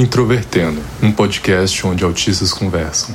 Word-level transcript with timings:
Introvertendo, 0.00 0.80
um 1.02 1.12
podcast 1.12 1.86
onde 1.86 2.02
autistas 2.02 2.54
conversam. 2.54 3.14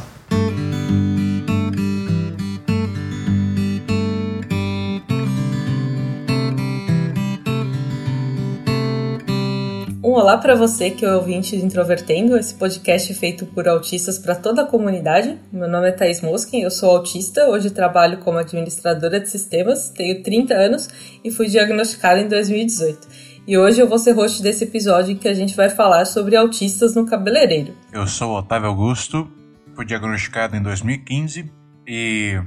Um 10.04 10.12
olá 10.12 10.38
para 10.38 10.54
você 10.54 10.92
que 10.92 11.04
é 11.04 11.12
ouvinte 11.12 11.58
de 11.58 11.66
Introvertendo, 11.66 12.38
esse 12.38 12.54
podcast 12.54 13.12
é 13.12 13.16
feito 13.16 13.48
por 13.48 13.68
autistas 13.68 14.20
para 14.20 14.36
toda 14.36 14.62
a 14.62 14.66
comunidade. 14.66 15.40
Meu 15.52 15.68
nome 15.68 15.90
é 15.90 15.92
Thais 15.92 16.22
Moskin, 16.22 16.62
eu 16.62 16.70
sou 16.70 16.92
autista, 16.92 17.48
hoje 17.50 17.72
trabalho 17.72 18.20
como 18.20 18.38
administradora 18.38 19.20
de 19.20 19.28
sistemas, 19.28 19.90
tenho 19.90 20.22
30 20.22 20.54
anos 20.54 20.88
e 21.24 21.32
fui 21.32 21.48
diagnosticada 21.48 22.22
em 22.22 22.28
2018. 22.28 23.35
E 23.48 23.56
hoje 23.60 23.80
eu 23.80 23.88
vou 23.88 24.00
ser 24.00 24.14
host 24.14 24.42
desse 24.42 24.64
episódio 24.64 25.12
em 25.12 25.16
que 25.16 25.28
a 25.28 25.34
gente 25.34 25.56
vai 25.56 25.70
falar 25.70 26.06
sobre 26.06 26.36
autistas 26.36 26.96
no 26.96 27.06
cabeleireiro. 27.06 27.76
Eu 27.94 28.08
sou 28.08 28.36
Otávio 28.36 28.70
Augusto, 28.70 29.28
fui 29.76 29.86
diagnosticado 29.86 30.56
em 30.56 30.62
2015 30.64 31.52
e 31.88 32.42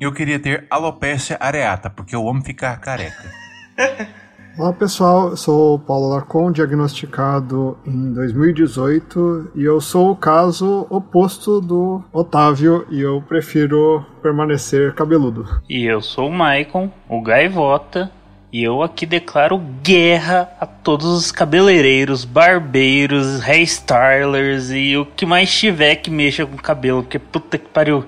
eu 0.00 0.12
queria 0.12 0.40
ter 0.40 0.66
alopecia 0.68 1.36
areata, 1.38 1.88
porque 1.88 2.16
eu 2.16 2.28
amo 2.28 2.42
ficar 2.42 2.76
careca. 2.80 3.30
Olá 4.58 4.72
pessoal, 4.72 5.30
eu 5.30 5.36
sou 5.36 5.74
o 5.74 5.78
Paulo 5.78 6.08
Larcon, 6.08 6.50
diagnosticado 6.50 7.78
em 7.86 8.12
2018 8.12 9.52
e 9.54 9.62
eu 9.62 9.80
sou 9.80 10.10
o 10.10 10.16
caso 10.16 10.84
oposto 10.90 11.60
do 11.60 12.02
Otávio 12.12 12.84
e 12.90 13.00
eu 13.00 13.22
prefiro 13.22 14.04
permanecer 14.20 14.94
cabeludo. 14.94 15.44
E 15.70 15.84
eu 15.84 16.00
sou 16.00 16.28
o 16.28 16.32
Maicon, 16.32 16.90
o 17.08 17.22
gaivota, 17.22 18.10
e 18.54 18.62
eu 18.62 18.84
aqui 18.84 19.04
declaro 19.04 19.58
guerra 19.82 20.48
a 20.60 20.64
todos 20.64 21.06
os 21.06 21.32
cabeleireiros, 21.32 22.24
barbeiros, 22.24 23.40
hairstylers 23.40 24.70
e 24.70 24.96
o 24.96 25.04
que 25.04 25.26
mais 25.26 25.52
tiver 25.52 25.96
que 25.96 26.08
mexa 26.08 26.46
com 26.46 26.56
cabelo, 26.56 27.02
porque 27.02 27.18
puta 27.18 27.58
que 27.58 27.66
pariu, 27.66 28.04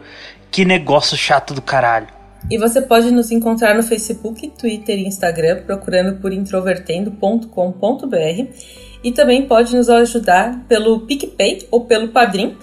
que 0.48 0.64
negócio 0.64 1.16
chato 1.16 1.52
do 1.52 1.60
caralho. 1.60 2.06
E 2.48 2.56
você 2.58 2.80
pode 2.80 3.10
nos 3.10 3.32
encontrar 3.32 3.74
no 3.74 3.82
Facebook, 3.82 4.52
Twitter 4.56 4.96
e 4.96 5.08
Instagram 5.08 5.64
procurando 5.66 6.20
por 6.20 6.32
introvertendo.com.br 6.32 8.46
e 9.02 9.10
também 9.10 9.48
pode 9.48 9.74
nos 9.74 9.90
ajudar 9.90 10.64
pelo 10.68 11.00
PicPay 11.00 11.66
ou 11.72 11.86
pelo 11.86 12.10
Padrim, 12.10 12.56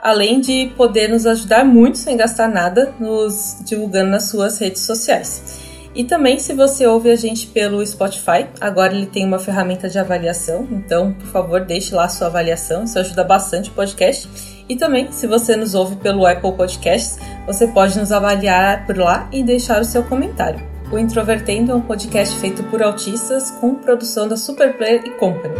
além 0.00 0.40
de 0.40 0.70
poder 0.76 1.08
nos 1.08 1.26
ajudar 1.26 1.64
muito 1.64 1.98
sem 1.98 2.16
gastar 2.16 2.46
nada 2.46 2.94
nos 3.00 3.56
divulgando 3.64 4.12
nas 4.12 4.28
suas 4.28 4.60
redes 4.60 4.82
sociais. 4.82 5.63
E 5.94 6.02
também, 6.02 6.40
se 6.40 6.52
você 6.52 6.86
ouve 6.86 7.10
a 7.10 7.16
gente 7.16 7.46
pelo 7.46 7.84
Spotify, 7.86 8.46
agora 8.60 8.92
ele 8.92 9.06
tem 9.06 9.24
uma 9.24 9.38
ferramenta 9.38 9.88
de 9.88 9.96
avaliação, 9.96 10.66
então, 10.72 11.12
por 11.12 11.26
favor, 11.28 11.60
deixe 11.60 11.94
lá 11.94 12.08
sua 12.08 12.26
avaliação, 12.26 12.82
isso 12.82 12.98
ajuda 12.98 13.22
bastante 13.22 13.70
o 13.70 13.72
podcast. 13.72 14.28
E 14.68 14.74
também, 14.74 15.12
se 15.12 15.26
você 15.26 15.54
nos 15.54 15.74
ouve 15.74 15.94
pelo 15.96 16.26
Apple 16.26 16.52
Podcasts, 16.52 17.18
você 17.46 17.68
pode 17.68 17.96
nos 17.98 18.10
avaliar 18.10 18.86
por 18.86 18.98
lá 18.98 19.28
e 19.32 19.42
deixar 19.42 19.80
o 19.80 19.84
seu 19.84 20.02
comentário. 20.02 20.60
O 20.90 20.98
Introvertendo 20.98 21.70
é 21.70 21.74
um 21.74 21.80
podcast 21.80 22.38
feito 22.38 22.62
por 22.64 22.82
autistas 22.82 23.50
com 23.52 23.74
produção 23.74 24.26
da 24.26 24.36
Superplayer 24.36 25.02
e 25.06 25.10
Company. 25.10 25.54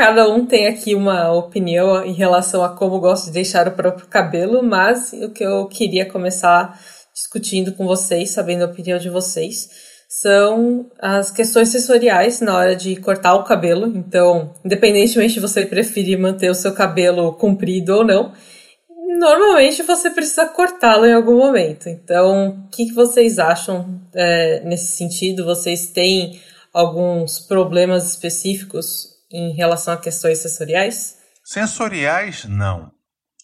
Cada 0.00 0.26
um 0.30 0.46
tem 0.46 0.66
aqui 0.66 0.94
uma 0.94 1.30
opinião 1.30 2.02
em 2.02 2.14
relação 2.14 2.64
a 2.64 2.70
como 2.70 2.98
gosta 3.00 3.26
de 3.26 3.34
deixar 3.34 3.68
o 3.68 3.72
próprio 3.72 4.06
cabelo, 4.06 4.62
mas 4.62 5.12
o 5.12 5.28
que 5.28 5.44
eu 5.44 5.66
queria 5.66 6.06
começar 6.06 6.80
discutindo 7.12 7.74
com 7.74 7.86
vocês, 7.86 8.30
sabendo 8.30 8.62
a 8.62 8.66
opinião 8.66 8.98
de 8.98 9.10
vocês, 9.10 9.68
são 10.08 10.90
as 10.98 11.30
questões 11.30 11.68
sensoriais 11.68 12.40
na 12.40 12.56
hora 12.56 12.74
de 12.74 12.96
cortar 12.96 13.34
o 13.34 13.44
cabelo. 13.44 13.88
Então, 13.88 14.54
independentemente 14.64 15.34
de 15.34 15.40
você 15.40 15.66
preferir 15.66 16.18
manter 16.18 16.50
o 16.50 16.54
seu 16.54 16.72
cabelo 16.72 17.34
comprido 17.34 17.96
ou 17.96 18.02
não, 18.02 18.32
normalmente 19.18 19.82
você 19.82 20.08
precisa 20.08 20.46
cortá-lo 20.46 21.04
em 21.04 21.12
algum 21.12 21.36
momento. 21.36 21.90
Então, 21.90 22.64
o 22.64 22.70
que, 22.70 22.90
vocês 22.94 23.38
acham 23.38 24.00
é, 24.14 24.62
nesse 24.64 24.92
sentido? 24.92 25.44
Vocês 25.44 25.88
têm 25.88 26.40
alguns 26.72 27.38
problemas 27.38 28.08
específicos 28.08 29.19
em 29.30 29.52
relação 29.54 29.94
a 29.94 29.98
questões 29.98 30.38
sensoriais? 30.38 31.18
Sensoriais, 31.44 32.44
não. 32.44 32.92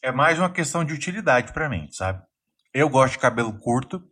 É 0.02 0.12
mais 0.12 0.38
uma 0.38 0.50
questão 0.50 0.84
de 0.84 0.92
utilidade 0.92 1.52
para 1.52 1.68
mim, 1.68 1.88
sabe? 1.90 2.22
Eu 2.72 2.88
gosto 2.88 3.14
de 3.14 3.18
cabelo 3.18 3.58
curto 3.58 4.02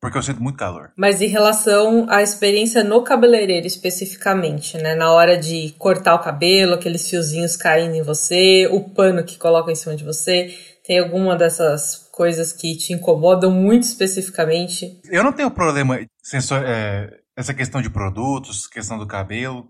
porque 0.00 0.16
eu 0.16 0.22
sinto 0.22 0.40
muito 0.40 0.56
calor. 0.56 0.92
Mas 0.96 1.20
em 1.20 1.26
relação 1.26 2.06
à 2.08 2.22
experiência 2.22 2.84
no 2.84 3.02
cabeleireiro 3.02 3.66
especificamente, 3.66 4.78
né? 4.78 4.94
Na 4.94 5.12
hora 5.12 5.36
de 5.36 5.74
cortar 5.76 6.14
o 6.14 6.20
cabelo, 6.20 6.74
aqueles 6.74 7.08
fiozinhos 7.08 7.56
caindo 7.56 7.96
em 7.96 8.02
você, 8.02 8.68
o 8.70 8.90
pano 8.90 9.24
que 9.24 9.36
coloca 9.36 9.72
em 9.72 9.74
cima 9.74 9.96
de 9.96 10.04
você, 10.04 10.54
tem 10.84 11.00
alguma 11.00 11.36
dessas 11.36 12.08
coisas 12.12 12.52
que 12.52 12.76
te 12.76 12.92
incomodam 12.92 13.50
muito 13.50 13.84
especificamente? 13.84 15.00
Eu 15.04 15.24
não 15.24 15.32
tenho 15.32 15.50
problema 15.50 15.98
sensor, 16.22 16.62
é, 16.64 17.18
essa 17.36 17.52
questão 17.52 17.82
de 17.82 17.90
produtos, 17.90 18.66
questão 18.66 18.98
do 18.98 19.06
cabelo. 19.06 19.68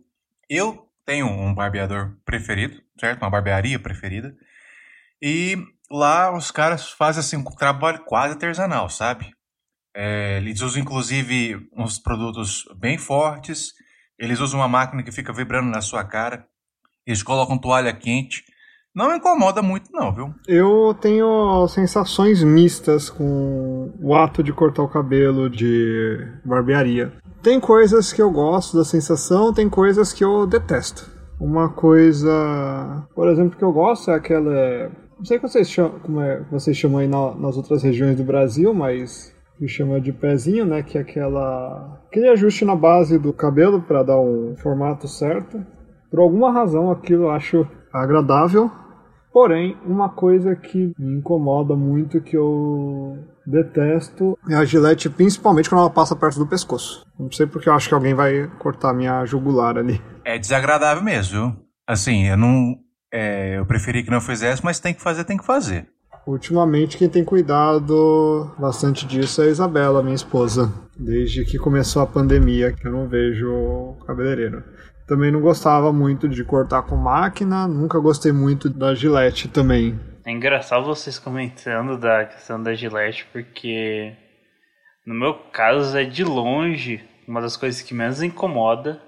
Eu 0.49 0.88
tenho 1.09 1.27
um 1.27 1.55
barbeador 1.55 2.19
preferido, 2.23 2.83
certo? 3.01 3.23
Uma 3.23 3.31
barbearia 3.31 3.79
preferida. 3.79 4.37
E 5.23 5.57
lá 5.91 6.37
os 6.37 6.51
caras 6.51 6.91
fazem 6.91 7.21
assim 7.21 7.37
um 7.39 7.45
trabalho 7.45 8.05
quase 8.05 8.35
artesanal, 8.35 8.91
sabe? 8.91 9.33
É, 9.97 10.37
eles 10.37 10.61
usam 10.61 10.83
inclusive 10.83 11.67
uns 11.75 11.99
produtos 11.99 12.63
bem 12.77 12.99
fortes. 12.99 13.73
Eles 14.19 14.39
usam 14.39 14.61
uma 14.61 14.69
máquina 14.69 15.03
que 15.03 15.11
fica 15.11 15.33
vibrando 15.33 15.71
na 15.71 15.81
sua 15.81 16.05
cara. 16.05 16.47
Eles 17.07 17.23
colocam 17.23 17.57
toalha 17.57 17.97
quente. 17.97 18.45
Não 18.95 19.15
incomoda 19.15 19.63
muito, 19.63 19.91
não, 19.93 20.13
viu? 20.13 20.35
Eu 20.47 20.95
tenho 21.01 21.67
sensações 21.69 22.43
mistas 22.43 23.09
com 23.09 23.93
o 24.01 24.15
ato 24.15 24.43
de 24.43 24.53
cortar 24.53 24.83
o 24.83 24.89
cabelo 24.89 25.49
de 25.49 26.19
barbearia. 26.45 27.13
Tem 27.43 27.61
coisas 27.61 28.13
que 28.13 28.21
eu 28.21 28.31
gosto 28.31 28.77
da 28.77 28.85
sensação, 28.85 29.53
tem 29.53 29.69
coisas 29.69 30.13
que 30.13 30.25
eu 30.25 30.47
detesto. 30.47 31.09
Uma 31.41 31.69
coisa, 31.69 33.07
por 33.15 33.29
exemplo, 33.29 33.57
que 33.57 33.65
eu 33.65 33.73
gosto 33.73 34.11
é 34.11 34.15
aquela. 34.15 34.91
Não 35.17 35.25
sei 35.25 35.39
vocês 35.39 35.71
chamam, 35.71 36.01
como 36.01 36.21
é, 36.21 36.43
vocês 36.51 36.77
chamam 36.77 36.99
aí 36.99 37.07
na, 37.07 37.35
nas 37.37 37.57
outras 37.57 37.83
regiões 37.83 38.17
do 38.17 38.25
Brasil, 38.25 38.75
mas 38.75 39.33
que 39.59 39.69
chama 39.69 40.01
de 40.01 40.13
pezinho, 40.13 40.65
né? 40.65 40.83
Que 40.83 40.99
é 40.99 41.01
aquela 41.01 42.01
aquele 42.09 42.29
ajuste 42.29 42.65
na 42.65 42.75
base 42.75 43.19
do 43.19 43.33
cabelo 43.33 43.83
para 43.83 44.03
dar 44.03 44.19
um 44.19 44.57
formato 44.57 45.07
certo. 45.07 45.65
Por 46.11 46.21
alguma 46.21 46.51
razão 46.51 46.91
aquilo 46.91 47.25
eu 47.25 47.31
acho 47.31 47.67
agradável. 47.93 48.71
Porém, 49.33 49.77
uma 49.85 50.09
coisa 50.09 50.57
que 50.57 50.93
me 50.99 51.19
incomoda 51.19 51.77
muito 51.77 52.21
que 52.21 52.37
eu 52.37 53.19
detesto 53.47 54.39
é 54.49 54.55
a 54.55 54.65
gilete, 54.65 55.09
principalmente 55.09 55.69
quando 55.69 55.83
ela 55.83 55.91
passa 55.91 56.17
perto 56.17 56.39
do 56.39 56.47
pescoço. 56.47 57.07
Não 57.19 57.31
sei 57.31 57.47
porque 57.47 57.69
eu 57.69 57.75
acho 57.75 57.89
que 57.89 57.95
alguém 57.95 58.15
vai 58.15 58.51
cortar 58.59 58.93
minha 58.93 59.25
jugular 59.27 59.77
ali. 59.77 60.03
É 60.25 60.39
desagradável 60.39 61.03
mesmo? 61.03 61.57
Assim, 61.87 62.27
eu 62.27 62.37
não. 62.37 62.77
É, 63.13 63.59
eu 63.59 63.65
preferi 63.65 64.03
que 64.03 64.11
não 64.11 64.21
fizesse, 64.21 64.63
mas 64.65 64.81
tem 64.81 64.93
que 64.93 65.01
fazer, 65.01 65.25
tem 65.25 65.37
que 65.37 65.45
fazer. 65.45 65.89
Ultimamente, 66.27 66.99
quem 66.99 67.09
tem 67.09 67.25
cuidado 67.25 68.51
bastante 68.59 69.07
disso 69.07 69.41
é 69.41 69.47
a 69.47 69.49
Isabela, 69.49 70.03
minha 70.03 70.15
esposa. 70.15 70.71
Desde 70.95 71.45
que 71.47 71.57
começou 71.57 72.03
a 72.03 72.07
pandemia, 72.07 72.73
que 72.73 72.87
eu 72.87 72.93
não 72.93 73.09
vejo 73.09 73.97
cabeleireiro. 74.07 74.63
Também 75.09 75.33
não 75.33 75.41
gostava 75.41 75.91
muito 75.91 76.29
de 76.29 76.45
cortar 76.45 76.83
com 76.83 76.95
máquina, 76.95 77.67
nunca 77.67 77.99
gostei 77.99 78.31
muito 78.31 78.69
da 78.69 78.95
gilete 78.95 79.49
também. 79.49 79.99
É 80.23 80.31
engraçado 80.31 80.85
vocês 80.85 81.19
comentando 81.19 81.97
da 81.97 82.27
questão 82.27 82.63
da 82.63 82.75
gilete, 82.75 83.27
porque 83.33 84.15
no 85.07 85.15
meu 85.15 85.33
caso 85.33 85.97
é 85.97 86.05
de 86.05 86.23
longe 86.23 87.03
uma 87.27 87.41
das 87.41 87.57
coisas 87.57 87.81
que 87.81 87.95
menos 87.95 88.23
incomoda. 88.23 89.01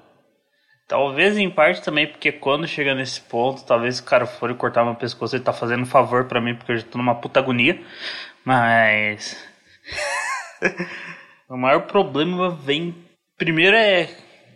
Talvez 0.89 1.37
em 1.37 1.51
parte 1.51 1.83
também 1.83 2.07
porque 2.07 2.33
quando 2.33 2.67
chega 2.67 2.95
nesse 2.95 3.21
ponto, 3.21 3.67
talvez 3.67 3.99
o 3.99 4.05
cara 4.05 4.25
for 4.25 4.53
cortar 4.55 4.85
meu 4.85 4.95
pescoço, 4.95 5.37
ele 5.37 5.45
tá 5.45 5.53
fazendo 5.53 5.83
um 5.83 5.87
favor 5.87 6.25
para 6.25 6.41
mim, 6.41 6.55
porque 6.55 6.73
eu 6.73 6.79
já 6.79 6.83
tô 6.83 6.97
numa 6.97 7.15
puta 7.15 7.41
agonia. 7.41 7.79
Mas. 8.43 9.37
o 11.47 11.59
maior 11.59 11.83
problema 11.83 12.49
vem. 12.49 12.95
Primeiro 13.37 13.77
é 13.77 14.09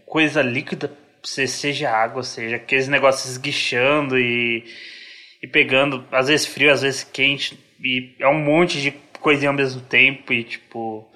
coisa 0.06 0.40
líquida, 0.40 0.90
seja 1.24 1.90
água, 1.90 2.22
seja 2.22 2.56
aqueles 2.56 2.88
negócios 2.88 3.32
esguichando 3.32 4.18
e 4.18 4.64
e 5.44 5.46
pegando, 5.46 6.02
às 6.10 6.28
vezes 6.28 6.46
frio, 6.46 6.72
às 6.72 6.80
vezes 6.80 7.04
quente, 7.04 7.58
e 7.78 8.14
é 8.18 8.26
um 8.26 8.38
monte 8.38 8.80
de 8.80 8.90
coisinha 9.20 9.50
ao 9.50 9.54
mesmo 9.54 9.82
tempo, 9.82 10.32
e 10.32 10.42
tipo, 10.42 11.06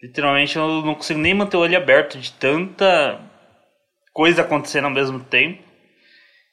literalmente 0.00 0.56
eu 0.56 0.82
não 0.82 0.94
consigo 0.94 1.18
nem 1.18 1.34
manter 1.34 1.56
o 1.56 1.60
olho 1.60 1.76
aberto 1.76 2.16
de 2.16 2.32
tanta 2.32 3.20
coisa 4.12 4.42
acontecendo 4.42 4.84
ao 4.84 4.92
mesmo 4.92 5.18
tempo. 5.18 5.64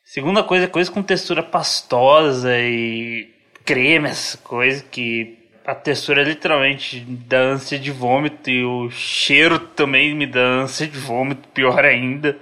Segunda 0.04 0.42
coisa, 0.42 0.68
coisa 0.68 0.92
com 0.92 1.04
textura 1.04 1.44
pastosa 1.44 2.58
e 2.58 3.30
creme, 3.64 4.10
essas 4.10 4.40
coisas 4.42 4.82
que 4.82 5.38
a 5.64 5.76
textura 5.76 6.24
literalmente 6.24 7.02
dá 7.02 7.40
ânsia 7.42 7.78
de 7.78 7.92
vômito 7.92 8.50
e 8.50 8.64
o 8.64 8.90
cheiro 8.90 9.60
também 9.60 10.16
me 10.16 10.26
dá 10.26 10.42
ânsia 10.42 10.88
de 10.88 10.98
vômito, 10.98 11.48
pior 11.50 11.86
ainda. 11.86 12.40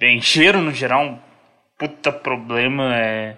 E 0.00 0.20
cheiro 0.20 0.60
no 0.60 0.72
geral 0.72 1.04
um 1.04 1.18
puta 1.78 2.12
problema. 2.12 2.96
É... 2.96 3.36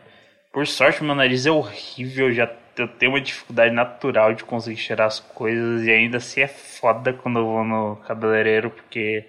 Por 0.52 0.66
sorte, 0.66 1.02
meu 1.02 1.14
nariz 1.14 1.46
é 1.46 1.50
horrível, 1.50 2.32
já 2.32 2.50
eu 2.76 2.88
tenho 2.88 3.12
uma 3.12 3.20
dificuldade 3.20 3.74
natural 3.74 4.34
de 4.34 4.44
conseguir 4.44 4.78
cheirar 4.78 5.06
as 5.06 5.20
coisas 5.20 5.84
e 5.86 5.90
ainda 5.90 6.16
assim 6.16 6.40
é 6.40 6.48
foda 6.48 7.12
quando 7.12 7.38
eu 7.38 7.44
vou 7.44 7.64
no 7.64 7.96
cabeleireiro, 7.96 8.70
porque 8.70 9.26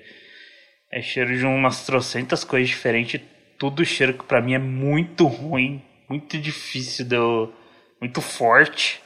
é 0.92 1.02
cheiro 1.02 1.38
de 1.38 1.46
umas 1.46 1.86
trocentas 1.86 2.46
coisas 2.46 2.70
diferentes, 2.70 3.20
tudo 3.60 3.86
cheiro 3.86 4.14
que 4.14 4.24
pra 4.24 4.42
mim 4.42 4.54
é 4.54 4.60
muito 4.60 5.26
ruim, 5.26 5.82
muito 6.10 6.38
difícil, 6.38 7.06
de 7.06 7.16
eu, 7.16 7.54
muito 8.00 8.22
forte 8.22 9.04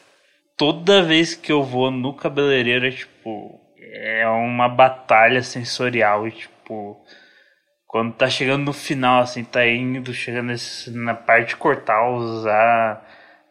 toda 0.57 1.03
vez 1.03 1.35
que 1.35 1.51
eu 1.51 1.63
vou 1.63 1.91
no 1.91 2.13
cabeleireiro, 2.13 2.87
é, 2.87 2.91
tipo, 2.91 3.61
é 3.79 4.27
uma 4.27 4.67
batalha 4.67 5.43
sensorial. 5.43 6.27
E, 6.27 6.31
tipo, 6.31 6.99
quando 7.87 8.13
tá 8.13 8.29
chegando 8.29 8.65
no 8.65 8.73
final, 8.73 9.21
assim, 9.21 9.43
tá 9.43 9.65
indo, 9.65 10.13
chegando 10.13 10.47
nesse, 10.47 10.91
na 10.91 11.15
parte 11.15 11.49
de 11.49 11.55
cortar, 11.55 12.09
usar 12.09 13.01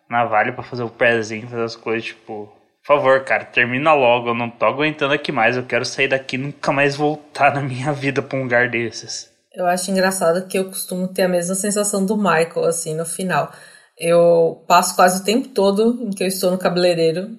navalha 0.08 0.52
para 0.52 0.62
fazer 0.62 0.82
o 0.82 0.90
pezinho, 0.90 1.48
fazer 1.48 1.64
as 1.64 1.74
coisas, 1.74 2.04
tipo. 2.04 2.52
Por 2.86 2.94
favor, 2.98 3.24
cara, 3.24 3.44
termina 3.44 3.92
logo. 3.94 4.28
Eu 4.28 4.34
não 4.34 4.48
tô 4.48 4.64
aguentando 4.64 5.12
aqui 5.12 5.32
mais. 5.32 5.56
Eu 5.56 5.64
quero 5.64 5.84
sair 5.84 6.06
daqui 6.06 6.36
e 6.36 6.38
nunca 6.38 6.70
mais 6.70 6.94
voltar 6.94 7.52
na 7.52 7.60
minha 7.60 7.92
vida 7.92 8.22
pra 8.22 8.38
um 8.38 8.44
lugar 8.44 8.70
desses. 8.70 9.28
Eu 9.52 9.66
acho 9.66 9.90
engraçado 9.90 10.46
que 10.46 10.56
eu 10.56 10.66
costumo 10.66 11.08
ter 11.08 11.22
a 11.22 11.28
mesma 11.28 11.54
sensação 11.54 12.06
do 12.06 12.16
Michael, 12.16 12.66
assim, 12.66 12.94
no 12.94 13.04
final. 13.04 13.50
Eu 13.98 14.62
passo 14.68 14.94
quase 14.94 15.22
o 15.22 15.24
tempo 15.24 15.48
todo 15.48 15.98
em 16.00 16.10
que 16.10 16.22
eu 16.22 16.28
estou 16.28 16.50
no 16.50 16.58
cabeleireiro, 16.58 17.30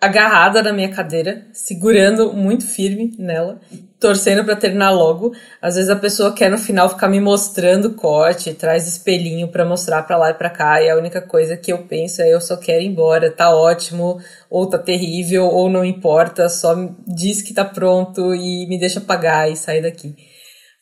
agarrada 0.00 0.62
na 0.62 0.72
minha 0.72 0.88
cadeira, 0.88 1.44
segurando 1.52 2.32
muito 2.32 2.66
firme 2.66 3.14
nela, 3.18 3.60
torcendo 4.00 4.42
para 4.44 4.56
terminar 4.56 4.90
logo. 4.90 5.32
Às 5.60 5.74
vezes 5.74 5.90
a 5.90 5.96
pessoa 5.96 6.32
quer 6.32 6.50
no 6.50 6.56
final 6.56 6.88
ficar 6.88 7.06
me 7.06 7.20
mostrando 7.20 7.94
corte, 7.94 8.54
traz 8.54 8.88
espelhinho 8.88 9.48
para 9.48 9.64
mostrar 9.64 10.02
para 10.04 10.16
lá 10.16 10.30
e 10.30 10.34
para 10.34 10.48
cá, 10.48 10.80
e 10.80 10.88
a 10.88 10.96
única 10.96 11.20
coisa 11.20 11.54
que 11.54 11.70
eu 11.70 11.86
penso 11.86 12.22
é 12.22 12.32
eu 12.32 12.40
só 12.40 12.56
quero 12.56 12.82
ir 12.82 12.86
embora, 12.86 13.30
tá 13.30 13.54
ótimo, 13.54 14.18
ou 14.48 14.66
tá 14.66 14.78
terrível, 14.78 15.44
ou 15.44 15.68
não 15.68 15.84
importa, 15.84 16.48
só 16.48 16.74
diz 17.06 17.42
que 17.42 17.52
tá 17.52 17.64
pronto 17.64 18.34
e 18.34 18.66
me 18.68 18.78
deixa 18.78 19.02
pagar 19.02 19.50
e 19.50 19.56
sair 19.56 19.82
daqui. 19.82 20.14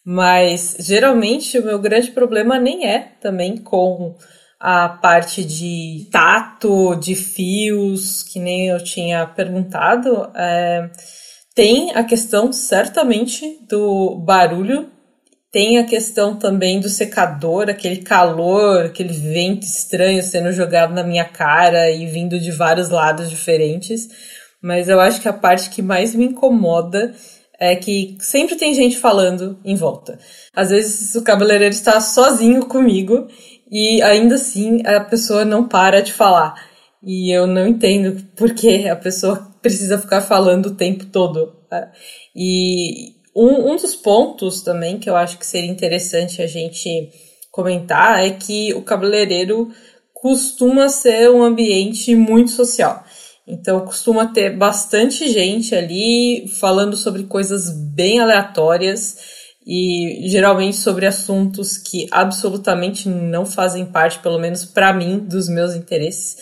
Mas 0.04 0.76
geralmente 0.78 1.58
o 1.58 1.64
meu 1.64 1.78
grande 1.80 2.12
problema 2.12 2.58
nem 2.58 2.86
é 2.86 3.14
também 3.20 3.56
com 3.56 4.16
a 4.60 4.88
parte 4.88 5.44
de 5.44 6.08
tato, 6.10 6.96
de 6.96 7.14
fios, 7.14 8.22
que 8.22 8.40
nem 8.40 8.68
eu 8.68 8.82
tinha 8.82 9.26
perguntado, 9.26 10.30
é, 10.34 10.90
tem 11.54 11.92
a 11.94 12.02
questão 12.02 12.52
certamente 12.52 13.58
do 13.68 14.16
barulho, 14.16 14.90
tem 15.50 15.78
a 15.78 15.84
questão 15.84 16.36
também 16.36 16.78
do 16.78 16.88
secador, 16.88 17.70
aquele 17.70 17.98
calor, 17.98 18.86
aquele 18.86 19.12
vento 19.12 19.64
estranho 19.64 20.22
sendo 20.22 20.52
jogado 20.52 20.92
na 20.92 21.02
minha 21.02 21.24
cara 21.24 21.90
e 21.90 22.06
vindo 22.06 22.38
de 22.38 22.50
vários 22.50 22.90
lados 22.90 23.30
diferentes. 23.30 24.08
Mas 24.60 24.88
eu 24.88 25.00
acho 25.00 25.20
que 25.20 25.28
a 25.28 25.32
parte 25.32 25.70
que 25.70 25.80
mais 25.80 26.14
me 26.14 26.26
incomoda 26.26 27.14
é 27.58 27.74
que 27.74 28.16
sempre 28.20 28.56
tem 28.56 28.74
gente 28.74 28.98
falando 28.98 29.58
em 29.64 29.74
volta. 29.74 30.18
Às 30.54 30.70
vezes 30.70 31.14
o 31.14 31.22
cabeleireiro 31.22 31.74
está 31.74 32.00
sozinho 32.00 32.66
comigo 32.66 33.26
e 33.70 34.02
ainda 34.02 34.36
assim 34.36 34.82
a 34.86 35.00
pessoa 35.00 35.44
não 35.44 35.68
para 35.68 36.02
de 36.02 36.12
falar. 36.12 36.54
E 37.02 37.30
eu 37.34 37.46
não 37.46 37.66
entendo 37.66 38.24
por 38.34 38.54
que 38.54 38.88
a 38.88 38.96
pessoa 38.96 39.54
precisa 39.62 39.98
ficar 39.98 40.20
falando 40.20 40.66
o 40.66 40.74
tempo 40.74 41.06
todo. 41.06 41.54
Tá? 41.68 41.92
E 42.34 43.12
um, 43.36 43.72
um 43.72 43.76
dos 43.76 43.94
pontos 43.94 44.62
também 44.62 44.98
que 44.98 45.08
eu 45.08 45.16
acho 45.16 45.38
que 45.38 45.46
seria 45.46 45.70
interessante 45.70 46.42
a 46.42 46.46
gente 46.46 47.10
comentar 47.50 48.24
é 48.24 48.30
que 48.30 48.74
o 48.74 48.82
cabeleireiro 48.82 49.70
costuma 50.12 50.88
ser 50.88 51.30
um 51.30 51.42
ambiente 51.42 52.14
muito 52.14 52.50
social. 52.50 53.04
Então 53.46 53.80
costuma 53.80 54.26
ter 54.26 54.56
bastante 54.56 55.30
gente 55.30 55.74
ali 55.74 56.48
falando 56.60 56.96
sobre 56.96 57.22
coisas 57.24 57.70
bem 57.70 58.18
aleatórias 58.18 59.37
e 59.70 60.26
geralmente 60.30 60.78
sobre 60.78 61.04
assuntos 61.04 61.76
que 61.76 62.06
absolutamente 62.10 63.06
não 63.06 63.44
fazem 63.44 63.84
parte, 63.84 64.18
pelo 64.20 64.38
menos 64.38 64.64
para 64.64 64.94
mim, 64.94 65.18
dos 65.18 65.46
meus 65.46 65.74
interesses. 65.74 66.36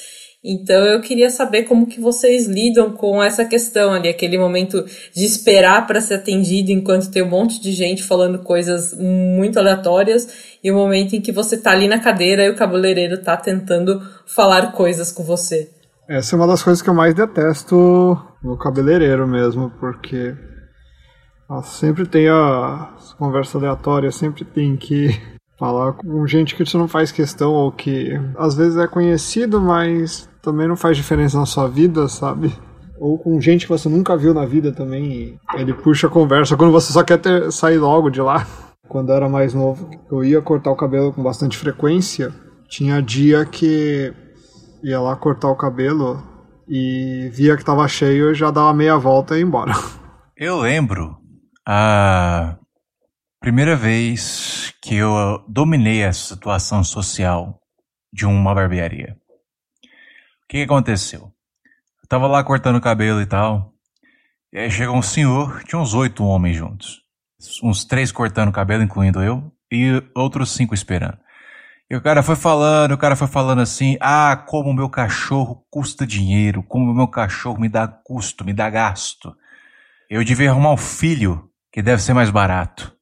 Então 0.45 0.77
eu 0.87 1.01
queria 1.01 1.29
saber 1.29 1.65
como 1.65 1.89
que 1.89 2.01
vocês 2.01 2.47
lidam 2.47 2.93
com 2.93 3.21
essa 3.21 3.45
questão 3.45 3.93
ali, 3.93 4.09
aquele 4.09 4.39
momento 4.39 4.85
de 5.13 5.25
esperar 5.25 5.89
para 5.89 6.01
ser 6.01 6.15
atendido 6.15 6.71
enquanto 6.71 7.11
tem 7.11 7.21
um 7.21 7.29
monte 7.29 7.61
de 7.61 7.73
gente 7.73 8.05
falando 8.05 8.39
coisas 8.39 8.95
muito 8.97 9.59
aleatórias 9.59 10.57
e 10.63 10.71
o 10.71 10.77
momento 10.77 11.17
em 11.17 11.21
que 11.21 11.33
você 11.33 11.57
tá 11.61 11.73
ali 11.73 11.89
na 11.89 11.99
cadeira 11.99 12.45
e 12.45 12.51
o 12.51 12.55
cabeleireiro 12.55 13.21
tá 13.21 13.37
tentando 13.37 14.01
falar 14.25 14.71
coisas 14.71 15.11
com 15.11 15.25
você. 15.25 15.69
Essa 16.09 16.37
é 16.37 16.39
uma 16.39 16.47
das 16.47 16.63
coisas 16.63 16.81
que 16.81 16.89
eu 16.89 16.95
mais 16.95 17.13
detesto 17.13 18.17
no 18.41 18.57
cabeleireiro 18.57 19.27
mesmo, 19.27 19.73
porque 19.81 20.33
sempre 21.63 22.07
tem 22.07 22.29
a 22.29 22.89
conversa 23.19 23.59
aleatória, 23.59 24.11
sempre 24.11 24.45
tem 24.45 24.77
que 24.77 25.09
falar 25.59 25.93
com 25.93 26.27
gente 26.27 26.55
que 26.55 26.65
você 26.65 26.77
não 26.77 26.89
faz 26.89 27.13
questão 27.13 27.53
ou 27.53 27.73
que 27.73 28.13
às 28.37 28.55
vezes 28.55 28.77
é 28.77 28.87
conhecido, 28.87 29.61
mas 29.61 30.29
também 30.43 30.69
não 30.69 30.77
faz 30.77 30.97
diferença 30.97 31.39
na 31.39 31.47
sua 31.47 31.69
vida, 31.69 32.09
sabe? 32.09 32.53
Ou 32.99 33.19
com 33.19 33.41
gente 33.41 33.67
que 33.67 33.73
você 33.73 33.89
nunca 33.89 34.17
viu 34.17 34.33
na 34.33 34.45
vida 34.45 34.73
também. 34.73 35.39
ele 35.55 35.73
puxa 35.73 36.07
a 36.07 36.11
conversa 36.11 36.57
quando 36.57 36.73
você 36.73 36.93
só 36.93 37.03
quer 37.05 37.19
ter, 37.19 37.53
sair 37.53 37.79
logo 37.79 38.11
de 38.11 38.21
lá. 38.21 38.47
Quando 38.89 39.11
eu 39.11 39.17
era 39.17 39.29
mais 39.29 39.53
novo, 39.53 39.91
eu 40.09 40.23
ia 40.23 40.41
cortar 40.41 40.71
o 40.71 40.77
cabelo 40.77 41.13
com 41.13 41.21
bastante 41.21 41.59
frequência. 41.59 42.33
Tinha 42.69 43.03
dia 43.03 43.45
que 43.45 44.15
ia 44.81 45.01
lá 45.01 45.17
cortar 45.17 45.49
o 45.49 45.57
cabelo 45.57 46.23
e 46.69 47.29
via 47.33 47.57
que 47.57 47.65
tava 47.65 47.87
cheio, 47.89 48.27
eu 48.27 48.35
já 48.35 48.53
dava 48.53 48.73
meia 48.73 48.97
volta 48.97 49.35
e 49.35 49.41
ia 49.41 49.45
embora. 49.45 49.73
Eu 50.39 50.61
lembro 50.61 51.17
a 51.67 52.57
primeira 53.41 53.75
vez 53.75 54.73
que 54.81 54.95
eu 54.95 55.45
dominei 55.49 56.05
a 56.05 56.13
situação 56.13 56.85
social 56.85 57.61
de 58.13 58.25
uma 58.25 58.55
barbearia. 58.55 59.17
O 60.45 60.49
que, 60.49 60.63
aconteceu? 60.63 61.33
Eu 62.03 62.09
tava 62.09 62.29
lá 62.29 62.45
cortando 62.45 62.77
o 62.77 62.81
cabelo 62.81 63.21
e 63.21 63.27
tal, 63.27 63.75
e 64.53 64.59
aí 64.59 64.71
chegou 64.71 64.97
um 64.97 65.03
senhor, 65.03 65.65
tinha 65.65 65.81
uns 65.81 65.93
oito 65.93 66.25
homens 66.25 66.57
juntos. 66.57 67.03
Uns 67.63 67.85
três 67.85 68.13
cortando 68.13 68.49
o 68.49 68.53
cabelo, 68.53 68.85
incluindo 68.85 69.21
eu, 69.21 69.53
e 69.71 70.01
outros 70.15 70.53
cinco 70.53 70.73
esperando. 70.73 71.19
E 71.91 71.97
o 71.97 72.01
cara 72.01 72.23
foi 72.23 72.37
falando, 72.37 72.93
o 72.93 72.99
cara 72.99 73.17
foi 73.17 73.27
falando 73.27 73.61
assim: 73.61 73.99
ah, 74.01 74.37
como 74.37 74.71
o 74.71 74.75
meu 74.75 74.89
cachorro 74.89 75.67
custa 75.69 76.07
dinheiro, 76.07 76.63
como 76.63 76.91
o 76.91 76.95
meu 76.95 77.09
cachorro 77.09 77.61
me 77.61 77.69
dá 77.69 77.87
custo, 77.87 78.45
me 78.45 78.53
dá 78.53 78.71
gasto. 78.71 79.37
Eu 80.09 80.25
devia 80.25 80.51
arrumar 80.51 80.73
um 80.73 80.77
filho 80.77 81.46
que 81.77 81.83
deve 81.83 82.01
ser 82.01 82.15
mais 82.15 82.31
barato. 82.31 82.97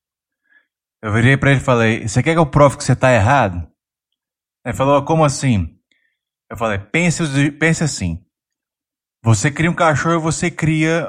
Eu 1.00 1.12
virei 1.12 1.36
para 1.36 1.52
ele 1.52 1.60
e 1.60 1.62
falei: 1.64 2.08
Você 2.08 2.20
quer 2.20 2.32
que 2.32 2.40
eu 2.40 2.46
prove 2.46 2.76
que 2.76 2.82
você 2.82 2.94
está 2.94 3.12
errado? 3.12 3.64
Ele 4.66 4.76
falou: 4.76 5.04
Como 5.04 5.24
assim? 5.24 5.78
Eu 6.50 6.56
falei: 6.56 6.78
pense, 6.78 7.22
pense 7.52 7.84
assim. 7.84 8.20
Você 9.22 9.48
cria 9.48 9.70
um 9.70 9.74
cachorro 9.74 10.20
você 10.20 10.50
cria 10.50 11.08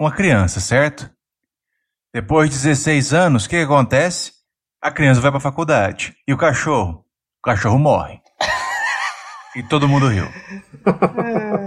uma 0.00 0.10
criança, 0.10 0.58
certo? 0.58 1.10
Depois 2.14 2.48
de 2.48 2.56
16 2.56 3.12
anos, 3.12 3.44
o 3.44 3.48
que 3.50 3.56
acontece? 3.56 4.32
A 4.82 4.90
criança 4.90 5.20
vai 5.20 5.30
para 5.30 5.36
a 5.36 5.42
faculdade. 5.42 6.16
E 6.26 6.32
o 6.32 6.38
cachorro? 6.38 7.04
O 7.40 7.42
cachorro 7.44 7.78
morre. 7.78 8.22
e 9.54 9.62
todo 9.64 9.86
mundo 9.86 10.08
riu. 10.08 10.24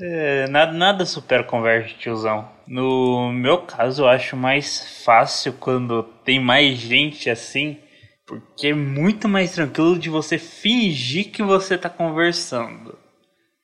É, 0.00 0.46
nada, 0.48 0.72
nada 0.72 1.04
supera 1.06 1.42
conversa 1.42 1.88
de 1.88 1.94
tiozão. 1.94 2.48
No 2.66 3.32
meu 3.32 3.62
caso, 3.62 4.02
eu 4.02 4.08
acho 4.08 4.36
mais 4.36 5.02
fácil 5.04 5.52
quando 5.54 6.02
tem 6.24 6.38
mais 6.38 6.78
gente 6.78 7.28
assim, 7.28 7.78
porque 8.26 8.68
é 8.68 8.74
muito 8.74 9.28
mais 9.28 9.52
tranquilo 9.52 9.98
de 9.98 10.08
você 10.08 10.38
fingir 10.38 11.30
que 11.32 11.42
você 11.42 11.76
tá 11.76 11.90
conversando. 11.90 12.96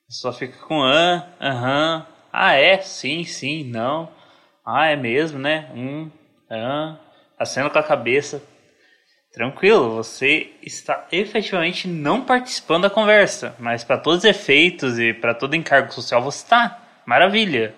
Só 0.09 0.33
fica 0.33 0.57
com 0.67 0.83
ah, 0.83 1.27
aham, 1.41 2.05
ah 2.33 2.53
é, 2.53 2.79
sim, 2.79 3.23
sim, 3.23 3.63
não, 3.65 4.09
ah 4.65 4.87
é 4.87 4.95
mesmo, 4.95 5.39
né, 5.39 5.69
um, 5.75 6.11
ah, 6.49 6.97
acena 7.39 7.69
com 7.69 7.79
a 7.79 7.83
cabeça, 7.83 8.41
Tranquilo, 9.35 9.91
você 9.97 10.51
está 10.61 11.07
efetivamente 11.11 11.89
não 11.89 12.21
participando 12.23 12.83
da 12.83 12.89
conversa, 12.89 13.53
mas 13.59 13.83
para 13.83 13.97
todos 13.97 14.19
os 14.19 14.23
efeitos 14.25 14.97
e 14.97 15.13
para 15.13 15.33
todo 15.33 15.57
encargo 15.57 15.91
social 15.91 16.23
você 16.23 16.41
está. 16.41 16.81
Maravilha. 17.05 17.75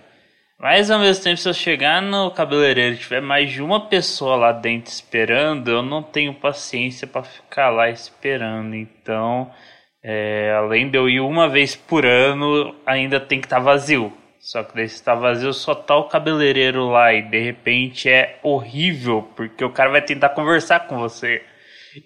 Mas 0.60 0.92
ao 0.92 1.00
mesmo 1.00 1.24
tempo, 1.24 1.38
se 1.38 1.50
eu 1.50 1.54
chegar 1.56 2.00
no 2.00 2.30
cabeleireiro 2.32 2.94
e 2.96 3.00
tiver 3.00 3.22
mais 3.22 3.52
de 3.52 3.62
uma 3.64 3.88
pessoa 3.88 4.36
lá 4.36 4.52
dentro 4.52 4.92
esperando, 4.92 5.70
eu 5.72 5.82
não 5.82 6.04
tenho 6.04 6.34
paciência 6.34 7.08
para 7.08 7.24
ficar 7.24 7.70
lá 7.72 7.90
esperando. 7.90 8.76
Então, 8.76 9.52
É, 10.04 10.54
além 10.58 10.90
de 10.90 10.98
eu 10.98 11.10
ir 11.10 11.20
uma 11.20 11.50
vez 11.50 11.76
por 11.76 12.06
ano, 12.06 12.76
ainda 12.86 13.20
tem 13.20 13.42
que 13.42 13.48
estar 13.48 13.58
tá 13.58 13.62
vazio. 13.64 14.14
Só 14.48 14.64
que 14.64 14.76
daí 14.76 14.88
se 14.88 15.04
tá 15.04 15.14
vazio, 15.14 15.52
só 15.52 15.76
tá 15.76 15.98
o 15.98 16.08
cabeleireiro 16.08 16.88
lá 16.88 17.14
e 17.14 17.22
de 17.22 17.38
repente 17.38 18.10
é 18.10 18.40
horrível, 18.42 19.30
porque 19.36 19.62
o 19.66 19.74
cara 19.74 19.90
vai 19.90 20.02
tentar 20.02 20.30
conversar 20.30 20.88
com 20.88 20.98
você. 20.98 21.44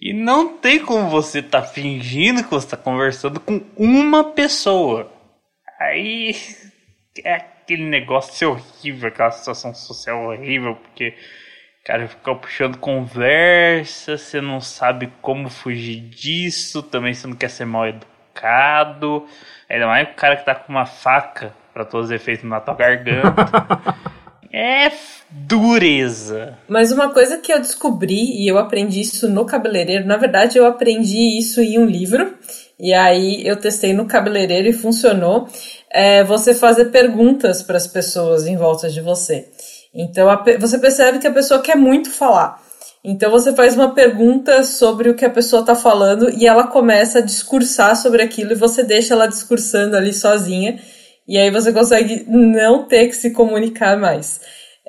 E 0.01 0.12
não 0.12 0.57
tem 0.57 0.83
como 0.83 1.07
você 1.07 1.43
tá 1.43 1.62
fingindo 1.62 2.43
que 2.43 2.50
você 2.50 2.69
tá 2.69 2.77
conversando 2.77 3.39
com 3.39 3.62
uma 3.77 4.24
pessoa. 4.31 5.12
Aí 5.79 6.36
é 7.24 7.36
aquele 7.36 7.83
negócio 7.83 8.50
horrível, 8.50 9.10
aquela 9.10 9.29
situação 9.29 9.71
social 9.75 10.25
horrível, 10.25 10.75
porque 10.75 11.13
cara 11.83 12.07
fica 12.07 12.36
puxando 12.36 12.77
conversa, 12.77 14.17
você 14.17 14.39
não 14.39 14.62
sabe 14.62 15.12
como 15.21 15.50
fugir 15.50 16.00
disso, 16.00 16.83
também 16.83 17.13
você 17.13 17.27
não 17.27 17.36
quer 17.36 17.50
ser 17.50 17.65
mal 17.65 17.88
educado. 17.88 19.27
Ainda 19.71 19.87
mais 19.87 20.09
o 20.09 20.13
cara 20.13 20.35
que 20.35 20.45
tá 20.45 20.53
com 20.53 20.71
uma 20.71 20.85
faca 20.85 21.53
para 21.73 21.85
todos 21.85 22.07
os 22.07 22.11
efeitos 22.11 22.43
na 22.43 22.59
tua 22.59 22.75
garganta. 22.75 23.95
é 24.51 24.91
dureza. 25.29 26.57
Mas 26.67 26.91
uma 26.91 27.09
coisa 27.09 27.37
que 27.37 27.53
eu 27.53 27.59
descobri 27.59 28.41
e 28.41 28.47
eu 28.51 28.57
aprendi 28.57 28.99
isso 28.99 29.29
no 29.29 29.45
cabeleireiro, 29.45 30.05
na 30.05 30.17
verdade 30.17 30.57
eu 30.57 30.65
aprendi 30.65 31.37
isso 31.37 31.61
em 31.61 31.79
um 31.79 31.85
livro 31.85 32.35
e 32.77 32.93
aí 32.93 33.47
eu 33.47 33.55
testei 33.55 33.93
no 33.93 34.05
cabeleireiro 34.05 34.67
e 34.67 34.73
funcionou. 34.73 35.47
É 35.89 36.21
você 36.23 36.53
fazer 36.53 36.85
perguntas 36.85 37.63
para 37.63 37.77
as 37.77 37.87
pessoas 37.87 38.45
em 38.45 38.57
volta 38.57 38.89
de 38.89 38.99
você. 38.99 39.47
Então 39.93 40.29
a, 40.29 40.43
você 40.59 40.79
percebe 40.79 41.19
que 41.19 41.27
a 41.27 41.33
pessoa 41.33 41.61
quer 41.61 41.77
muito 41.77 42.09
falar. 42.09 42.61
Então 43.03 43.31
você 43.31 43.53
faz 43.55 43.75
uma 43.75 43.93
pergunta 43.93 44.63
sobre 44.63 45.10
o 45.10 45.15
que 45.15 45.25
a 45.25 45.29
pessoa 45.29 45.62
está 45.62 45.75
falando 45.75 46.29
e 46.29 46.46
ela 46.46 46.67
começa 46.67 47.17
a 47.17 47.22
discursar 47.22 47.96
sobre 47.96 48.22
aquilo 48.22 48.51
e 48.51 48.55
você 48.55 48.84
deixa 48.84 49.15
ela 49.15 49.27
discursando 49.27 49.98
ali 49.98 50.13
sozinha 50.13 50.79
e 51.27 51.38
aí 51.38 51.50
você 51.50 51.74
consegue 51.74 52.25
não 52.27 52.88
ter 52.88 53.08
que 53.08 53.15
se 53.15 53.31
comunicar 53.31 53.98
mais. 53.98 54.41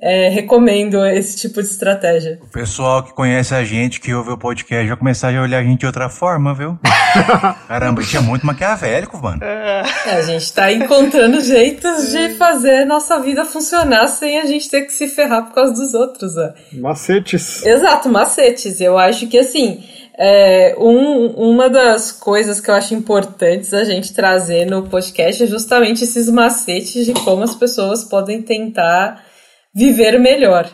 É, 0.04 0.28
recomendo 0.28 1.06
esse 1.06 1.36
tipo 1.36 1.62
de 1.62 1.68
estratégia. 1.68 2.40
O 2.42 2.48
pessoal 2.48 3.04
que 3.04 3.12
conhece 3.12 3.54
a 3.54 3.62
gente, 3.62 4.00
que 4.00 4.12
ouve 4.12 4.30
o 4.30 4.36
podcast, 4.36 4.88
vai 4.88 4.96
começar 4.96 5.32
a 5.32 5.40
olhar 5.40 5.58
a 5.58 5.62
gente 5.62 5.78
de 5.78 5.86
outra 5.86 6.08
forma, 6.08 6.52
viu? 6.52 6.76
Caramba, 7.68 8.02
tinha 8.02 8.20
muito 8.20 8.44
maquiavélico, 8.44 9.16
mano. 9.22 9.44
É, 9.44 9.82
a 10.06 10.22
gente 10.22 10.52
tá 10.52 10.72
encontrando 10.72 11.38
jeitos 11.44 12.10
de 12.10 12.30
fazer 12.30 12.84
nossa 12.84 13.20
vida 13.20 13.44
funcionar 13.44 14.08
sem 14.08 14.40
a 14.40 14.44
gente 14.44 14.68
ter 14.68 14.82
que 14.82 14.92
se 14.92 15.06
ferrar 15.06 15.44
por 15.44 15.54
causa 15.54 15.72
dos 15.72 15.94
outros. 15.94 16.36
Ó. 16.36 16.50
Macetes. 16.72 17.64
Exato, 17.64 18.08
macetes. 18.08 18.80
Eu 18.80 18.98
acho 18.98 19.28
que 19.28 19.38
assim 19.38 19.84
é, 20.18 20.74
um, 20.78 21.28
uma 21.28 21.70
das 21.70 22.12
coisas 22.12 22.60
que 22.60 22.70
eu 22.70 22.74
acho 22.74 22.94
importantes 22.94 23.72
a 23.72 23.84
gente 23.84 24.12
trazer 24.12 24.66
no 24.66 24.82
podcast 24.82 25.42
é 25.42 25.46
justamente 25.46 26.04
esses 26.04 26.28
macetes 26.28 27.06
de 27.06 27.12
como 27.12 27.42
as 27.42 27.54
pessoas 27.54 28.04
podem 28.04 28.42
tentar 28.42 29.24
viver 29.74 30.18
melhor. 30.18 30.68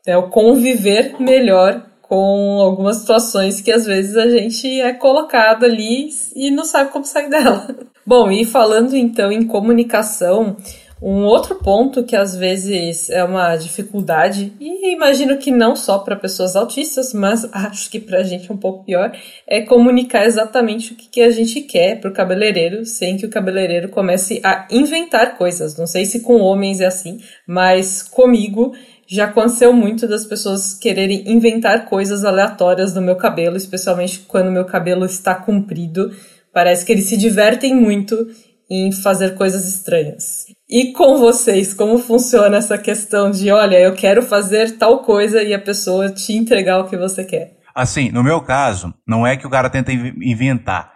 Então, 0.00 0.30
conviver 0.30 1.16
melhor 1.20 1.84
com 2.00 2.60
algumas 2.60 2.98
situações 2.98 3.60
que 3.60 3.72
às 3.72 3.84
vezes 3.84 4.16
a 4.16 4.28
gente 4.28 4.80
é 4.80 4.92
colocado 4.92 5.64
ali 5.64 6.08
e 6.34 6.50
não 6.50 6.64
sabe 6.64 6.92
como 6.92 7.04
sair 7.04 7.28
dela. 7.28 7.66
Bom, 8.06 8.30
e 8.30 8.44
falando 8.44 8.96
então 8.96 9.32
em 9.32 9.46
comunicação, 9.46 10.56
um 11.00 11.24
outro 11.24 11.56
ponto 11.56 12.04
que 12.04 12.16
às 12.16 12.34
vezes 12.34 13.10
é 13.10 13.22
uma 13.22 13.54
dificuldade, 13.56 14.54
e 14.58 14.94
imagino 14.94 15.36
que 15.36 15.50
não 15.50 15.76
só 15.76 15.98
para 15.98 16.16
pessoas 16.16 16.56
autistas, 16.56 17.12
mas 17.12 17.46
acho 17.52 17.90
que 17.90 18.00
para 18.00 18.20
a 18.20 18.22
gente 18.22 18.50
é 18.50 18.54
um 18.54 18.56
pouco 18.56 18.84
pior, 18.84 19.12
é 19.46 19.60
comunicar 19.60 20.24
exatamente 20.24 20.94
o 20.94 20.96
que, 20.96 21.20
a 21.20 21.30
gente 21.30 21.60
quer 21.62 22.00
para 22.00 22.10
o 22.10 22.14
cabeleireiro, 22.14 22.86
sem 22.86 23.16
que 23.16 23.26
o 23.26 23.30
cabeleireiro 23.30 23.90
comece 23.90 24.40
a 24.42 24.66
inventar 24.70 25.36
coisas. 25.36 25.76
Não 25.76 25.86
sei 25.86 26.06
se 26.06 26.20
com 26.20 26.40
homens 26.40 26.80
é 26.80 26.86
assim, 26.86 27.20
mas 27.46 28.02
comigo 28.02 28.72
já 29.06 29.26
aconteceu 29.26 29.72
muito 29.72 30.08
das 30.08 30.24
pessoas 30.24 30.74
quererem 30.74 31.30
inventar 31.30 31.84
coisas 31.84 32.24
aleatórias 32.24 32.94
no 32.94 33.02
meu 33.02 33.16
cabelo, 33.16 33.56
especialmente 33.56 34.20
quando 34.20 34.50
meu 34.50 34.64
cabelo 34.64 35.04
está 35.04 35.34
comprido. 35.34 36.10
Parece 36.52 36.84
que 36.84 36.92
eles 36.92 37.04
se 37.04 37.16
divertem 37.16 37.74
muito 37.74 38.28
em 38.68 38.90
fazer 38.90 39.34
coisas 39.34 39.66
estranhas. 39.66 40.55
E 40.68 40.92
com 40.92 41.16
vocês, 41.18 41.72
como 41.72 41.96
funciona 41.98 42.56
essa 42.56 42.76
questão 42.76 43.30
de, 43.30 43.50
olha, 43.52 43.78
eu 43.78 43.94
quero 43.94 44.20
fazer 44.20 44.76
tal 44.76 45.02
coisa 45.02 45.42
e 45.42 45.54
a 45.54 45.60
pessoa 45.60 46.10
te 46.10 46.32
entregar 46.32 46.80
o 46.80 46.88
que 46.88 46.96
você 46.96 47.24
quer? 47.24 47.56
Assim, 47.72 48.10
no 48.10 48.24
meu 48.24 48.40
caso, 48.40 48.92
não 49.06 49.24
é 49.24 49.36
que 49.36 49.46
o 49.46 49.50
cara 49.50 49.70
tenta 49.70 49.92
inventar, 49.92 50.92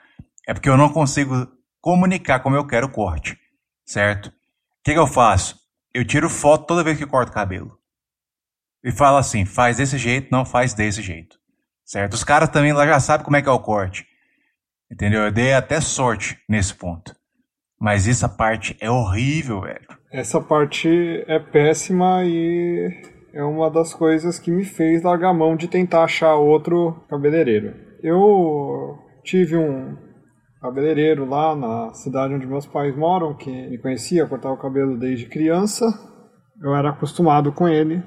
é 0.48 0.52
porque 0.52 0.68
eu 0.68 0.76
não 0.76 0.88
consigo 0.88 1.46
comunicar 1.80 2.40
como 2.40 2.56
eu 2.56 2.66
quero 2.66 2.88
o 2.88 2.90
corte, 2.90 3.38
certo? 3.84 4.26
O 4.26 4.32
que, 4.82 4.92
que 4.92 4.98
eu 4.98 5.06
faço? 5.06 5.56
Eu 5.94 6.04
tiro 6.04 6.28
foto 6.28 6.66
toda 6.66 6.82
vez 6.82 6.98
que 6.98 7.06
corto 7.06 7.30
cabelo. 7.30 7.78
E 8.82 8.90
falo 8.90 9.18
assim, 9.18 9.44
faz 9.44 9.76
desse 9.76 9.98
jeito, 9.98 10.30
não 10.32 10.44
faz 10.44 10.74
desse 10.74 11.02
jeito. 11.02 11.38
Certo? 11.84 12.14
Os 12.14 12.24
caras 12.24 12.48
também 12.48 12.72
lá 12.72 12.86
já 12.86 12.98
sabem 12.98 13.24
como 13.24 13.36
é 13.36 13.42
que 13.42 13.48
é 13.48 13.52
o 13.52 13.58
corte. 13.58 14.06
Entendeu? 14.90 15.22
Eu 15.22 15.32
dei 15.32 15.52
até 15.52 15.80
sorte 15.80 16.38
nesse 16.48 16.74
ponto. 16.74 17.14
Mas 17.80 18.06
essa 18.06 18.28
parte 18.28 18.76
é 18.78 18.90
horrível, 18.90 19.62
velho. 19.62 19.88
Essa 20.12 20.40
parte 20.40 21.24
é 21.26 21.38
péssima 21.38 22.22
e 22.24 22.90
é 23.32 23.42
uma 23.42 23.70
das 23.70 23.94
coisas 23.94 24.38
que 24.38 24.50
me 24.50 24.64
fez 24.64 25.02
largar 25.02 25.32
mão 25.32 25.56
de 25.56 25.66
tentar 25.66 26.04
achar 26.04 26.34
outro 26.34 27.02
cabeleireiro. 27.08 27.74
Eu 28.02 28.98
tive 29.24 29.56
um 29.56 29.96
cabeleireiro 30.60 31.24
lá 31.24 31.56
na 31.56 31.94
cidade 31.94 32.34
onde 32.34 32.46
meus 32.46 32.66
pais 32.66 32.94
moram, 32.94 33.34
que 33.34 33.50
me 33.50 33.78
conhecia, 33.78 34.26
cortava 34.26 34.54
o 34.54 34.60
cabelo 34.60 34.98
desde 34.98 35.26
criança. 35.26 35.86
Eu 36.62 36.74
era 36.74 36.90
acostumado 36.90 37.50
com 37.50 37.66
ele 37.66 38.02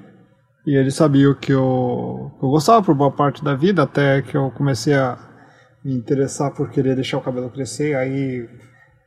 e 0.66 0.76
ele 0.76 0.90
sabia 0.90 1.30
o 1.30 1.34
que 1.34 1.52
eu, 1.52 2.30
eu 2.40 2.48
gostava 2.48 2.82
por 2.82 2.94
boa 2.94 3.10
parte 3.10 3.42
da 3.42 3.54
vida, 3.54 3.82
até 3.82 4.22
que 4.22 4.36
eu 4.36 4.50
comecei 4.52 4.94
a 4.94 5.18
me 5.84 5.94
interessar 5.94 6.54
por 6.54 6.70
querer 6.70 6.94
deixar 6.94 7.18
o 7.18 7.22
cabelo 7.22 7.50
crescer, 7.50 7.96
aí 7.96 8.48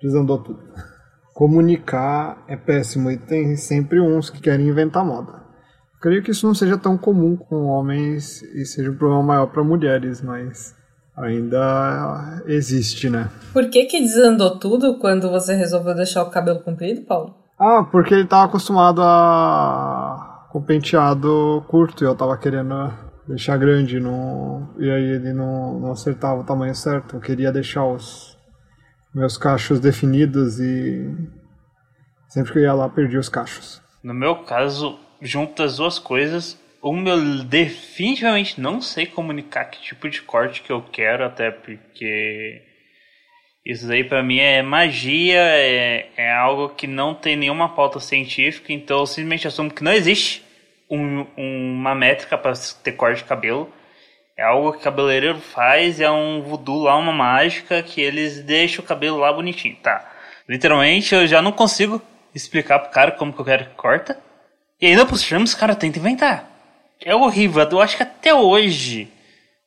desandou 0.02 0.38
tudo. 0.40 0.60
Comunicar 1.34 2.44
é 2.48 2.56
péssimo 2.56 3.12
e 3.12 3.18
tem 3.18 3.56
sempre 3.56 4.00
uns 4.00 4.30
que 4.30 4.42
querem 4.42 4.68
inventar 4.68 5.06
moda. 5.06 5.44
Creio 6.02 6.24
que 6.24 6.32
isso 6.32 6.46
não 6.46 6.54
seja 6.54 6.78
tão 6.78 6.98
comum 6.98 7.36
com 7.36 7.66
homens 7.66 8.42
e 8.42 8.66
seja 8.66 8.92
um 8.92 8.98
problema 8.98 9.24
maior 9.24 9.48
para 9.48 9.64
mulheres, 9.64 10.22
mas 10.22 10.76
ainda 11.16 12.44
existe, 12.46 13.10
né? 13.10 13.30
Por 13.52 13.70
que 13.70 13.86
que 13.86 14.00
desandou 14.00 14.60
tudo 14.60 15.00
quando 15.00 15.30
você 15.30 15.56
resolveu 15.56 15.96
deixar 15.96 16.24
o 16.24 16.30
cabelo 16.30 16.60
comprido, 16.60 17.02
Paulo? 17.02 17.36
Ah, 17.60 17.84
porque 17.92 18.14
ele 18.14 18.24
estava 18.24 18.46
acostumado 18.46 19.02
a 19.02 20.38
com 20.52 20.62
penteado 20.62 21.64
curto 21.68 22.04
e 22.04 22.08
eu 22.08 22.14
estava 22.14 22.38
querendo 22.38 22.94
deixar 23.28 23.58
grande 23.58 24.00
no... 24.00 24.70
e 24.78 24.90
aí 24.90 25.04
ele 25.04 25.34
não, 25.34 25.80
não 25.80 25.92
acertava 25.92 26.42
o 26.42 26.44
tamanho 26.44 26.74
certo. 26.76 27.16
Eu 27.16 27.20
queria 27.20 27.52
deixar 27.52 27.86
os 27.86 28.37
meus 29.18 29.36
cachos 29.36 29.80
definidos 29.80 30.60
e 30.60 31.10
sempre 32.30 32.54
que 32.54 32.60
eu 32.60 32.64
ia 32.64 32.74
lá 32.74 32.88
perdi 32.88 33.18
os 33.18 33.28
cachos. 33.28 33.82
No 34.04 34.14
meu 34.14 34.44
caso, 34.44 35.00
junto 35.20 35.64
as 35.64 35.78
duas 35.78 35.98
coisas, 35.98 36.58
um 36.84 37.06
eu 37.08 37.44
definitivamente 37.44 38.62
não 38.62 38.80
sei 38.80 39.08
comunicar 39.08 39.66
que 39.66 39.82
tipo 39.82 40.08
de 40.08 40.22
corte 40.22 40.62
que 40.62 40.72
eu 40.72 40.82
quero, 40.84 41.26
até 41.26 41.50
porque 41.50 42.62
isso 43.66 43.88
daí 43.88 44.04
para 44.04 44.22
mim 44.22 44.38
é 44.38 44.62
magia, 44.62 45.42
é, 45.42 46.10
é 46.16 46.32
algo 46.32 46.70
que 46.70 46.86
não 46.86 47.16
tem 47.16 47.36
nenhuma 47.36 47.70
pauta 47.70 48.00
científica, 48.00 48.72
então 48.72 49.00
eu 49.00 49.08
simplesmente 49.08 49.48
assumo 49.48 49.72
que 49.72 49.84
não 49.84 49.92
existe 49.92 50.46
um, 50.90 51.26
uma 51.36 51.96
métrica 51.96 52.38
para 52.38 52.54
ter 52.84 52.92
corte 52.92 53.24
de 53.24 53.28
cabelo. 53.28 53.74
É 54.38 54.44
algo 54.44 54.72
que 54.72 54.78
o 54.78 54.82
cabeleireiro 54.82 55.40
faz, 55.40 56.00
é 56.00 56.12
um 56.12 56.44
voodoo 56.44 56.84
lá, 56.84 56.96
uma 56.96 57.12
mágica 57.12 57.82
que 57.82 58.00
eles 58.00 58.44
deixam 58.44 58.86
o 58.86 58.88
cabelo 58.88 59.18
lá 59.18 59.34
bonitinho. 59.34 59.76
Tá. 59.82 60.08
Literalmente 60.48 61.16
eu 61.16 61.26
já 61.26 61.42
não 61.42 61.52
consigo 61.52 62.00
explicar 62.36 62.80
pro 62.80 62.92
cara 62.92 63.12
como 63.12 63.34
que 63.34 63.40
eu 63.42 63.46
quero 63.46 63.66
que 63.66 63.76
corta. 63.76 64.18
E 64.80 64.86
ainda 64.86 65.08
por 65.08 65.18
cima 65.18 65.44
os 65.44 65.56
caras 65.56 65.76
tentam 65.78 66.00
inventar. 66.00 66.50
É 67.04 67.16
horrível. 67.16 67.64
Eu 67.64 67.82
acho 67.82 67.98
que 67.98 68.04
até 68.04 68.34
hoje 68.34 69.12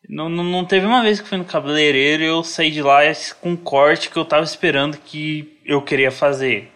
não, 0.09 0.29
não, 0.29 0.45
não, 0.45 0.65
teve 0.65 0.87
uma 0.87 1.03
vez 1.03 1.21
que 1.21 1.29
fui 1.29 1.39
no 1.39 1.45
cabeleireiro 1.45 2.23
e 2.23 2.27
eu 2.27 2.43
saí 2.43 2.71
de 2.71 2.83
lá 2.83 3.01
com 3.41 3.51
um 3.51 3.57
corte 3.57 4.09
que 4.09 4.17
eu 4.17 4.25
tava 4.25 4.45
esperando 4.45 4.99
que 4.99 5.61
eu 5.65 5.83
queria 5.83 6.11
fazer. 6.11 6.71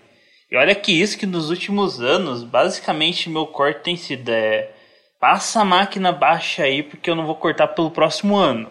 E 0.50 0.56
olha 0.56 0.74
que 0.74 0.92
isso 0.92 1.18
que 1.18 1.26
nos 1.26 1.50
últimos 1.50 2.00
anos, 2.00 2.44
basicamente 2.44 3.30
meu 3.30 3.46
corte 3.46 3.82
tem 3.82 3.96
sido 3.96 4.28
é, 4.28 4.70
passa 5.24 5.62
a 5.62 5.64
máquina 5.64 6.12
baixa 6.12 6.64
aí 6.64 6.82
porque 6.82 7.08
eu 7.08 7.14
não 7.14 7.24
vou 7.24 7.34
cortar 7.34 7.68
pelo 7.68 7.90
próximo 7.90 8.36
ano. 8.36 8.68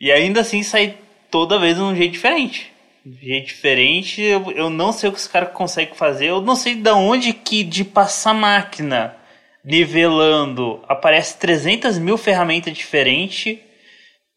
E 0.00 0.12
ainda 0.12 0.42
assim 0.42 0.62
sai 0.62 0.96
toda 1.32 1.58
vez 1.58 1.74
de 1.74 1.82
um 1.82 1.96
jeito 1.96 2.12
diferente. 2.12 2.72
Um 3.04 3.12
jeito 3.12 3.48
diferente, 3.48 4.22
eu, 4.22 4.52
eu 4.52 4.70
não 4.70 4.92
sei 4.92 5.08
o 5.08 5.12
que 5.12 5.18
os 5.18 5.26
caras 5.26 5.50
conseguem 5.52 5.96
fazer, 5.96 6.26
eu 6.26 6.40
não 6.40 6.54
sei 6.54 6.76
de 6.76 6.90
onde 6.90 7.32
que 7.32 7.64
de 7.64 7.84
passar 7.84 8.34
máquina 8.34 9.16
nivelando 9.64 10.80
aparece 10.88 11.36
300 11.38 11.98
mil 11.98 12.16
ferramentas 12.16 12.72
diferentes, 12.72 13.58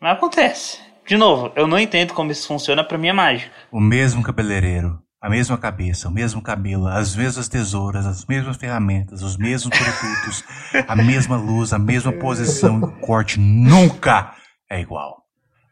mas 0.02 0.14
acontece. 0.14 0.80
De 1.06 1.18
novo, 1.18 1.52
eu 1.56 1.68
não 1.68 1.78
entendo 1.78 2.16
como 2.16 2.32
isso 2.32 2.48
funciona 2.48 2.84
pra 2.84 2.98
minha 2.98 3.14
mágica. 3.14 3.52
O 3.72 3.80
mesmo 3.80 4.24
cabeleireiro, 4.24 5.00
a 5.22 5.30
mesma 5.30 5.58
cabeça, 5.58 6.08
o 6.08 6.12
mesmo 6.12 6.42
cabelo, 6.42 6.88
as 6.88 7.16
mesmas 7.16 7.50
tesouras, 7.50 8.06
as 8.06 8.26
mesmas 8.26 8.58
ferramentas, 8.58 9.22
os 9.22 9.36
mesmos 9.36 9.78
produtos, 9.78 10.44
a 10.88 10.96
mesma 10.96 11.36
luz, 11.36 11.74
a 11.74 11.80
mesma 11.80 12.14
posição, 12.14 12.80
o 12.80 13.00
corte 13.00 13.40
nunca 13.40 14.34
é 14.70 14.80
igual. 14.80 15.26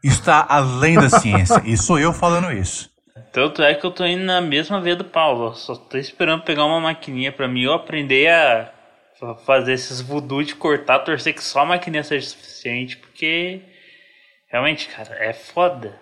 Isso 0.04 0.20
está 0.20 0.46
além 0.48 0.94
da 0.96 1.08
ciência, 1.08 1.62
e 1.64 1.76
sou 1.76 1.98
eu 1.98 2.12
falando 2.12 2.52
isso. 2.52 2.90
Tanto 3.32 3.62
é 3.62 3.74
que 3.74 3.84
eu 3.84 3.90
tô 3.90 4.04
indo 4.06 4.24
na 4.24 4.40
mesma 4.40 4.80
veia 4.80 4.96
do 4.96 5.04
Paulo. 5.04 5.54
Só 5.54 5.74
tô 5.74 5.98
esperando 5.98 6.42
pegar 6.42 6.64
uma 6.64 6.80
maquininha 6.80 7.32
pra 7.32 7.48
mim 7.48 7.62
eu 7.62 7.72
aprender 7.72 8.28
a 8.28 8.72
fazer 9.44 9.72
esses 9.72 10.00
voodoo 10.00 10.44
de 10.44 10.54
cortar, 10.54 11.00
torcer 11.00 11.34
que 11.34 11.42
só 11.42 11.60
a 11.60 11.66
maquininha 11.66 12.04
seja 12.04 12.28
suficiente, 12.28 12.96
porque 12.96 13.62
realmente, 14.50 14.88
cara, 14.88 15.14
é 15.18 15.32
foda. 15.32 15.98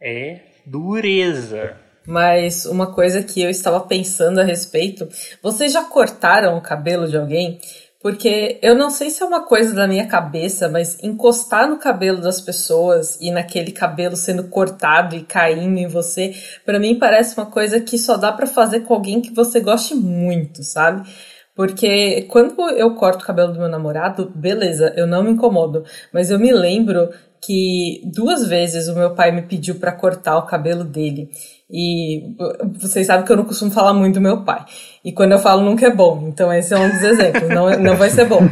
É 0.00 0.40
dureza. 0.66 1.76
Mas 2.06 2.66
uma 2.66 2.92
coisa 2.92 3.22
que 3.22 3.42
eu 3.42 3.50
estava 3.50 3.80
pensando 3.80 4.40
a 4.40 4.44
respeito, 4.44 5.08
vocês 5.42 5.72
já 5.72 5.82
cortaram 5.84 6.56
o 6.56 6.60
cabelo 6.60 7.08
de 7.08 7.16
alguém? 7.16 7.58
Porque 8.04 8.58
eu 8.60 8.74
não 8.74 8.90
sei 8.90 9.08
se 9.08 9.22
é 9.22 9.26
uma 9.26 9.46
coisa 9.46 9.72
da 9.72 9.88
minha 9.88 10.06
cabeça, 10.06 10.68
mas 10.68 11.02
encostar 11.02 11.66
no 11.66 11.78
cabelo 11.78 12.20
das 12.20 12.38
pessoas 12.38 13.16
e 13.18 13.30
naquele 13.30 13.72
cabelo 13.72 14.14
sendo 14.14 14.44
cortado 14.44 15.16
e 15.16 15.22
caindo 15.22 15.78
em 15.78 15.86
você, 15.86 16.34
para 16.66 16.78
mim 16.78 16.98
parece 16.98 17.34
uma 17.34 17.46
coisa 17.46 17.80
que 17.80 17.96
só 17.96 18.18
dá 18.18 18.30
para 18.30 18.46
fazer 18.46 18.80
com 18.80 18.92
alguém 18.92 19.22
que 19.22 19.32
você 19.32 19.58
goste 19.58 19.94
muito, 19.94 20.62
sabe? 20.62 21.08
Porque 21.54 22.26
quando 22.28 22.60
eu 22.72 22.94
corto 22.94 23.22
o 23.22 23.26
cabelo 23.26 23.54
do 23.54 23.60
meu 23.60 23.70
namorado, 23.70 24.30
beleza, 24.34 24.92
eu 24.96 25.06
não 25.06 25.22
me 25.22 25.30
incomodo, 25.30 25.82
mas 26.12 26.30
eu 26.30 26.38
me 26.38 26.52
lembro 26.52 27.08
que 27.40 28.02
duas 28.04 28.46
vezes 28.46 28.88
o 28.88 28.94
meu 28.94 29.14
pai 29.14 29.30
me 29.30 29.42
pediu 29.42 29.76
para 29.76 29.92
cortar 29.92 30.36
o 30.36 30.46
cabelo 30.46 30.82
dele. 30.82 31.30
E 31.70 32.36
vocês 32.78 33.06
sabem 33.06 33.24
que 33.24 33.32
eu 33.32 33.36
não 33.36 33.44
costumo 33.44 33.70
falar 33.70 33.94
muito 33.94 34.14
do 34.14 34.20
meu 34.20 34.44
pai. 34.44 34.64
E 35.04 35.12
quando 35.12 35.32
eu 35.32 35.38
falo 35.38 35.62
nunca 35.62 35.86
é 35.86 35.90
bom. 35.90 36.28
Então 36.28 36.52
esse 36.52 36.74
é 36.74 36.78
um 36.78 36.90
dos 36.90 37.02
exemplos. 37.02 37.48
Não, 37.48 37.70
não 37.78 37.96
vai 37.96 38.10
ser 38.10 38.26
bom. 38.26 38.42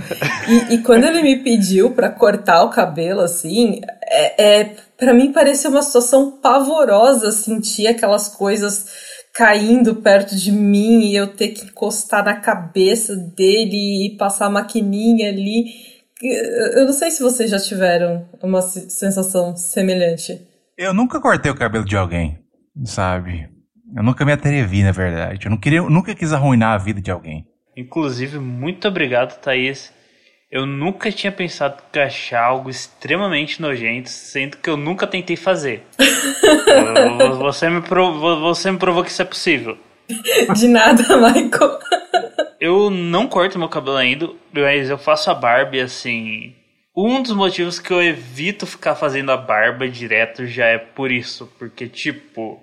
E, 0.49 0.75
e 0.75 0.79
quando 0.79 1.05
ele 1.05 1.23
me 1.23 1.37
pediu 1.37 1.91
para 1.91 2.11
cortar 2.11 2.65
o 2.65 2.71
cabelo, 2.71 3.21
assim, 3.21 3.81
é, 4.03 4.61
é 4.61 4.77
para 4.99 5.13
mim 5.13 5.33
parecia 5.33 5.69
uma 5.69 5.83
situação 5.83 6.39
pavorosa 6.43 7.33
sentir 7.33 7.87
aquelas 7.87 8.29
coisas 8.29 8.87
caindo 9.35 9.97
perto 9.97 10.35
de 10.37 10.53
mim 10.53 11.07
e 11.07 11.17
eu 11.17 11.27
ter 11.27 11.49
que 11.49 11.67
encostar 11.67 12.25
na 12.25 12.37
cabeça 12.37 13.15
dele 13.17 14.07
e 14.07 14.17
passar 14.17 14.47
a 14.47 14.51
maquininha 14.51 15.29
ali. 15.29 15.65
Eu 16.23 16.87
não 16.87 16.93
sei 16.93 17.11
se 17.11 17.23
vocês 17.23 17.51
já 17.51 17.59
tiveram 17.59 18.27
uma 18.43 18.63
sensação 18.63 19.55
semelhante. 19.57 20.41
Eu 20.79 20.95
nunca 20.95 21.21
cortei 21.21 21.51
o 21.51 21.57
cabelo 21.57 21.85
de 21.85 21.97
alguém 21.97 22.42
sabe? 22.85 23.49
Eu 23.95 24.03
nunca 24.03 24.25
me 24.25 24.33
atrevi, 24.33 24.83
na 24.83 24.93
verdade. 24.93 25.47
Eu 25.47 25.51
não 25.51 25.59
queria, 25.59 25.79
eu 25.79 25.91
nunca 25.91 26.15
quis 26.15 26.33
arruinar 26.33 26.75
a 26.75 26.79
vida 26.79 27.01
de 27.01 27.11
alguém. 27.11 27.47
Inclusive, 27.77 28.39
muito 28.39 28.89
obrigado, 28.89 29.39
Thaís. 29.41 29.93
Eu 30.51 30.67
nunca 30.67 31.11
tinha 31.11 31.33
pensado 31.33 31.83
em 31.95 31.99
achar 32.01 32.45
algo 32.45 32.69
extremamente 32.69 33.61
nojento, 33.61 34.11
sendo 34.11 34.59
que 34.59 34.69
eu 34.69 34.77
nunca 34.77 35.07
tentei 35.07 35.37
fazer. 35.37 35.83
você, 37.39 37.71
me 37.71 37.81
provou, 37.81 38.39
você 38.41 38.71
me 38.71 38.79
provou 38.79 39.03
que 39.03 39.11
isso 39.11 39.23
é 39.23 39.25
possível. 39.25 39.79
De 40.55 40.69
nada, 40.69 41.03
Michael. 41.17 41.79
eu 42.61 42.91
não 42.91 43.27
corto 43.27 43.59
meu 43.59 43.69
cabelo 43.69 43.97
ainda, 43.97 44.29
mas 44.53 44.91
eu 44.91 44.99
faço 44.99 45.31
a 45.31 45.35
barba 45.35 45.77
e 45.77 45.81
assim. 45.81 46.55
Um 46.95 47.23
dos 47.23 47.33
motivos 47.33 47.79
que 47.79 47.91
eu 47.93 48.03
evito 48.03 48.67
ficar 48.67 48.95
fazendo 48.95 49.33
a 49.33 49.37
barba 49.37 49.89
direto 49.89 50.47
já 50.47 50.67
é 50.67 50.79
por 50.79 51.11
isso. 51.11 51.51
Porque, 51.59 51.89
tipo, 51.89 52.63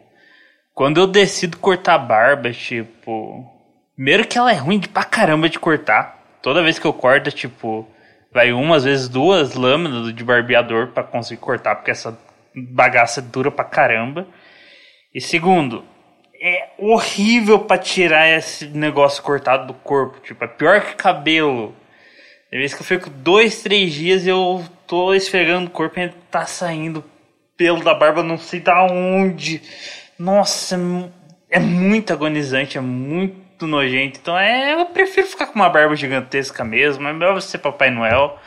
quando 0.73 0.99
eu 0.99 1.07
decido 1.07 1.57
cortar 1.57 1.95
a 1.95 1.99
barba, 1.99 2.51
tipo. 2.51 3.45
Primeiro 3.95 4.27
que 4.27 4.37
ela 4.37 4.51
é 4.51 4.55
ruim 4.55 4.79
de 4.79 4.87
pra 4.87 5.03
caramba 5.03 5.49
de 5.49 5.59
cortar. 5.59 6.19
Toda 6.41 6.63
vez 6.63 6.79
que 6.79 6.85
eu 6.85 6.93
corto, 6.93 7.31
tipo, 7.31 7.87
vai 8.31 8.53
uma, 8.53 8.77
às 8.77 8.83
vezes 8.83 9.09
duas 9.09 9.55
lâminas 9.55 10.13
de 10.13 10.23
barbeador 10.23 10.87
para 10.87 11.03
conseguir 11.03 11.41
cortar, 11.41 11.75
porque 11.75 11.91
essa 11.91 12.17
bagaça 12.55 13.19
é 13.19 13.23
dura 13.23 13.51
pra 13.51 13.65
caramba. 13.65 14.27
E 15.13 15.19
segundo, 15.19 15.83
é 16.41 16.69
horrível 16.77 17.59
para 17.59 17.81
tirar 17.81 18.29
esse 18.29 18.67
negócio 18.67 19.21
cortado 19.21 19.67
do 19.67 19.73
corpo. 19.73 20.19
Tipo, 20.21 20.45
é 20.45 20.47
pior 20.47 20.81
que 20.81 20.95
cabelo. 20.95 21.75
Tem 22.49 22.59
vezes 22.59 22.75
que 22.75 22.81
eu 22.81 22.85
fico 22.85 23.09
dois, 23.09 23.61
três 23.61 23.93
dias 23.93 24.25
e 24.25 24.29
eu 24.29 24.65
tô 24.87 25.13
esfregando 25.13 25.67
o 25.67 25.71
corpo 25.71 25.99
e 25.99 26.09
tá 26.31 26.45
saindo 26.45 27.03
pelo 27.55 27.83
da 27.83 27.93
barba, 27.93 28.23
não 28.23 28.37
sei 28.37 28.59
da 28.59 28.83
onde. 28.85 29.61
Nossa, 30.17 30.75
é, 30.75 31.57
é 31.57 31.59
muito 31.59 32.11
agonizante, 32.11 32.77
é 32.77 32.81
muito 32.81 33.67
nojento. 33.67 34.19
Então 34.19 34.37
é, 34.37 34.73
eu 34.73 34.85
prefiro 34.87 35.27
ficar 35.27 35.47
com 35.47 35.55
uma 35.55 35.69
barba 35.69 35.95
gigantesca 35.95 36.63
mesmo. 36.63 37.07
É 37.07 37.13
melhor 37.13 37.35
você 37.35 37.49
ser 37.49 37.57
Papai 37.59 37.91
Noel. 37.91 38.39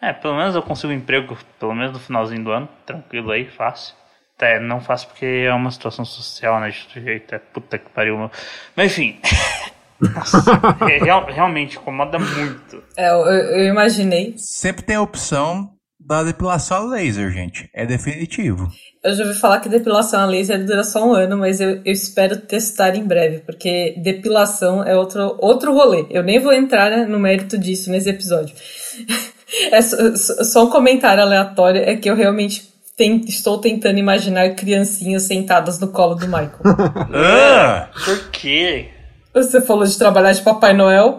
É, 0.00 0.12
pelo 0.12 0.36
menos 0.36 0.54
eu 0.56 0.62
consigo 0.62 0.92
um 0.92 0.96
emprego, 0.96 1.38
pelo 1.58 1.74
menos 1.74 1.92
no 1.92 2.00
finalzinho 2.00 2.42
do 2.42 2.50
ano. 2.50 2.68
Tranquilo 2.84 3.30
aí, 3.30 3.44
fácil. 3.46 3.94
É, 4.40 4.58
não 4.58 4.80
fácil 4.80 5.08
porque 5.08 5.24
é 5.24 5.54
uma 5.54 5.70
situação 5.70 6.04
social, 6.04 6.60
né? 6.60 6.70
De 6.70 7.00
jeito, 7.00 7.34
é 7.34 7.38
puta 7.38 7.78
que 7.78 7.88
pariu. 7.90 8.30
Mas 8.74 8.92
enfim. 8.92 9.20
Nossa, 10.00 10.42
é, 10.90 10.98
real, 10.98 11.24
realmente 11.26 11.76
incomoda 11.76 12.18
muito. 12.18 12.82
É, 12.96 13.10
eu, 13.10 13.26
eu, 13.26 13.64
imaginei. 13.66 14.34
Sempre 14.36 14.84
tem 14.84 14.96
a 14.96 15.02
opção 15.02 15.70
da 15.98 16.22
depilação 16.22 16.76
a 16.76 16.90
laser, 16.90 17.30
gente. 17.30 17.68
É 17.72 17.86
definitivo. 17.86 18.68
Eu 19.02 19.14
já 19.14 19.24
ouvi 19.24 19.38
falar 19.38 19.60
que 19.60 19.68
depilação 19.68 20.20
a 20.20 20.26
laser 20.26 20.64
dura 20.64 20.84
só 20.84 21.06
um 21.06 21.12
ano, 21.14 21.36
mas 21.38 21.60
eu, 21.60 21.80
eu 21.84 21.92
espero 21.92 22.36
testar 22.38 22.94
em 22.94 23.04
breve, 23.04 23.40
porque 23.40 23.94
depilação 24.02 24.82
é 24.82 24.96
outro, 24.96 25.36
outro 25.38 25.72
rolê. 25.72 26.06
Eu 26.10 26.22
nem 26.22 26.38
vou 26.38 26.52
entrar 26.52 26.90
né, 26.90 27.06
no 27.06 27.18
mérito 27.18 27.56
disso 27.56 27.90
nesse 27.90 28.10
episódio. 28.10 28.54
É 29.70 29.80
só, 29.80 29.96
só 30.42 30.64
um 30.64 30.70
comentário 30.70 31.22
aleatório, 31.22 31.80
é 31.80 31.94
que 31.94 32.10
eu 32.10 32.16
realmente 32.16 32.74
tem, 32.96 33.24
estou 33.26 33.58
tentando 33.58 33.98
imaginar 33.98 34.54
criancinhas 34.54 35.24
sentadas 35.24 35.78
no 35.78 35.88
colo 35.88 36.14
do 36.14 36.26
Michael. 36.26 36.60
ah, 37.14 37.88
por 38.04 38.30
quê? 38.30 38.88
Você 39.34 39.60
falou 39.60 39.84
de 39.84 39.98
trabalhar 39.98 40.32
de 40.32 40.42
Papai 40.42 40.72
Noel. 40.72 41.18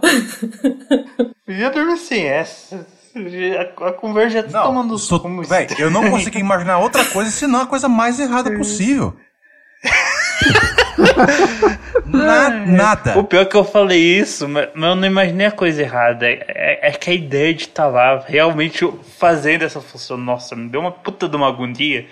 Já 1.48 1.70
dormi 1.70 1.94
assim, 1.94 2.24
essa. 2.24 2.88
A, 3.16 3.88
a 3.88 3.94
conversa 3.94 4.42
já 4.42 4.44
tá 4.44 4.64
tomando 4.64 4.98
sou, 4.98 5.22
como 5.22 5.42
véi, 5.42 5.68
Eu 5.80 5.90
não 5.90 6.10
consegui 6.10 6.40
imaginar 6.40 6.80
outra 6.80 7.06
coisa 7.06 7.32
senão 7.32 7.62
a 7.62 7.66
coisa 7.66 7.88
mais 7.88 8.20
errada 8.20 8.52
possível. 8.58 9.16
Na, 12.06 12.50
nada. 12.50 13.18
O 13.18 13.24
pior 13.24 13.42
é 13.42 13.46
que 13.46 13.56
eu 13.56 13.64
falei 13.64 14.00
isso, 14.00 14.48
mas 14.48 14.70
eu 14.74 14.96
não 14.96 15.06
imaginei 15.06 15.48
a 15.48 15.52
coisa 15.52 15.82
errada. 15.82 16.28
É, 16.28 16.46
é, 16.48 16.90
é 16.90 16.92
que 16.92 17.10
a 17.10 17.14
ideia 17.14 17.54
de 17.54 17.64
estar 17.64 17.84
tá 17.84 17.90
lá 17.90 18.24
realmente 18.26 18.88
fazendo 19.18 19.64
essa 19.64 19.82
função, 19.82 20.18
nossa, 20.18 20.56
me 20.56 20.70
deu 20.70 20.82
uma 20.82 20.92
puta 20.92 21.28
de 21.28 21.36
uma 21.36 21.48
agonia. 21.48 22.06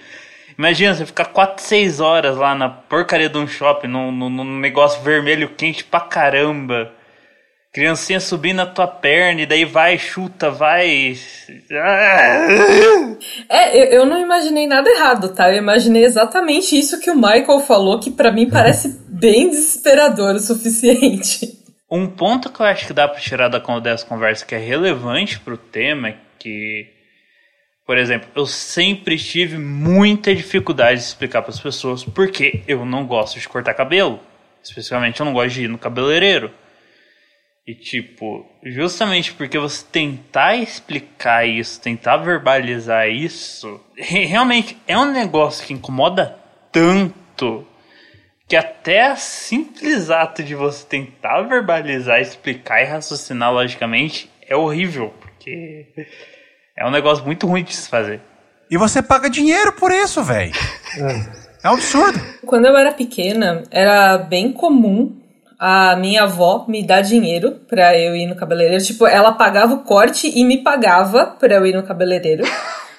Imagina 0.57 0.93
você 0.93 1.05
ficar 1.05 1.25
4, 1.25 1.63
6 1.63 1.99
horas 1.99 2.37
lá 2.37 2.53
na 2.53 2.69
porcaria 2.69 3.29
de 3.29 3.37
um 3.37 3.47
shopping, 3.47 3.87
num, 3.87 4.11
num, 4.11 4.59
negócio 4.59 5.01
vermelho 5.01 5.49
quente 5.49 5.83
pra 5.83 5.99
caramba. 5.99 6.91
Criancinha 7.73 8.19
subindo 8.19 8.57
na 8.57 8.67
tua 8.67 8.85
perna 8.85 9.41
e 9.41 9.45
daí 9.47 9.65
vai, 9.65 9.97
chuta, 9.97 10.51
vai. 10.51 11.15
É, 13.49 13.75
eu, 13.75 14.01
eu 14.01 14.05
não 14.05 14.21
imaginei 14.21 14.67
nada 14.67 14.87
errado, 14.89 15.33
tá? 15.33 15.51
Eu 15.51 15.57
imaginei 15.57 16.05
exatamente 16.05 16.77
isso 16.77 16.99
que 16.99 17.09
o 17.09 17.15
Michael 17.15 17.59
falou, 17.61 17.99
que 17.99 18.11
para 18.11 18.31
mim 18.31 18.47
parece 18.47 19.01
bem 19.09 19.49
desesperador 19.49 20.35
o 20.35 20.39
suficiente. 20.39 21.63
Um 21.89 22.07
ponto 22.07 22.51
que 22.51 22.59
eu 22.59 22.65
acho 22.65 22.87
que 22.87 22.93
dá 22.93 23.07
pra 23.07 23.19
tirar 23.19 23.47
da, 23.49 23.59
dessa 23.79 24.05
conversa 24.05 24.45
que 24.45 24.55
é 24.55 24.57
relevante 24.57 25.39
pro 25.39 25.57
tema 25.57 26.09
é 26.09 26.15
que 26.39 26.87
por 27.85 27.97
exemplo, 27.97 28.29
eu 28.35 28.45
sempre 28.45 29.17
tive 29.17 29.57
muita 29.57 30.33
dificuldade 30.33 30.99
de 30.99 31.05
explicar 31.05 31.41
para 31.41 31.51
as 31.51 31.59
pessoas 31.59 32.03
porque 32.03 32.63
eu 32.67 32.85
não 32.85 33.05
gosto 33.05 33.39
de 33.39 33.47
cortar 33.47 33.73
cabelo. 33.73 34.19
Especialmente 34.63 35.19
eu 35.19 35.25
não 35.25 35.33
gosto 35.33 35.55
de 35.55 35.65
ir 35.65 35.67
no 35.67 35.77
cabeleireiro. 35.77 36.51
E 37.65 37.73
tipo, 37.73 38.45
justamente 38.63 39.33
porque 39.33 39.57
você 39.57 39.85
tentar 39.89 40.55
explicar 40.55 41.47
isso, 41.47 41.81
tentar 41.81 42.17
verbalizar 42.17 43.09
isso, 43.09 43.81
realmente 43.95 44.77
é 44.85 44.97
um 44.97 45.11
negócio 45.11 45.65
que 45.65 45.73
incomoda 45.73 46.37
tanto 46.71 47.65
que 48.47 48.55
até 48.57 49.13
o 49.13 49.15
simples 49.15 50.09
ato 50.09 50.43
de 50.43 50.55
você 50.55 50.85
tentar 50.85 51.41
verbalizar, 51.43 52.19
explicar 52.19 52.81
e 52.81 52.85
raciocinar 52.85 53.53
logicamente 53.53 54.29
é 54.45 54.55
horrível, 54.55 55.13
porque 55.21 55.87
é 56.75 56.85
um 56.85 56.91
negócio 56.91 57.23
muito 57.25 57.47
ruim 57.47 57.63
de 57.63 57.75
se 57.75 57.87
fazer. 57.87 58.21
E 58.69 58.77
você 58.77 59.01
paga 59.01 59.29
dinheiro 59.29 59.73
por 59.73 59.91
isso, 59.91 60.23
velho. 60.23 60.53
É. 60.97 61.67
é 61.67 61.69
um 61.69 61.73
absurdo. 61.73 62.19
Quando 62.45 62.65
eu 62.65 62.75
era 62.75 62.91
pequena, 62.91 63.63
era 63.69 64.17
bem 64.17 64.51
comum 64.51 65.21
a 65.59 65.95
minha 65.95 66.23
avó 66.23 66.65
me 66.67 66.85
dar 66.85 67.01
dinheiro 67.01 67.61
pra 67.67 67.97
eu 67.97 68.15
ir 68.15 68.25
no 68.25 68.35
cabeleireiro. 68.35 68.83
Tipo, 68.83 69.07
ela 69.07 69.31
pagava 69.31 69.73
o 69.75 69.83
corte 69.83 70.31
e 70.33 70.43
me 70.43 70.57
pagava 70.57 71.37
pra 71.39 71.55
eu 71.55 71.65
ir 71.65 71.73
no 71.73 71.83
cabeleireiro. 71.83 72.43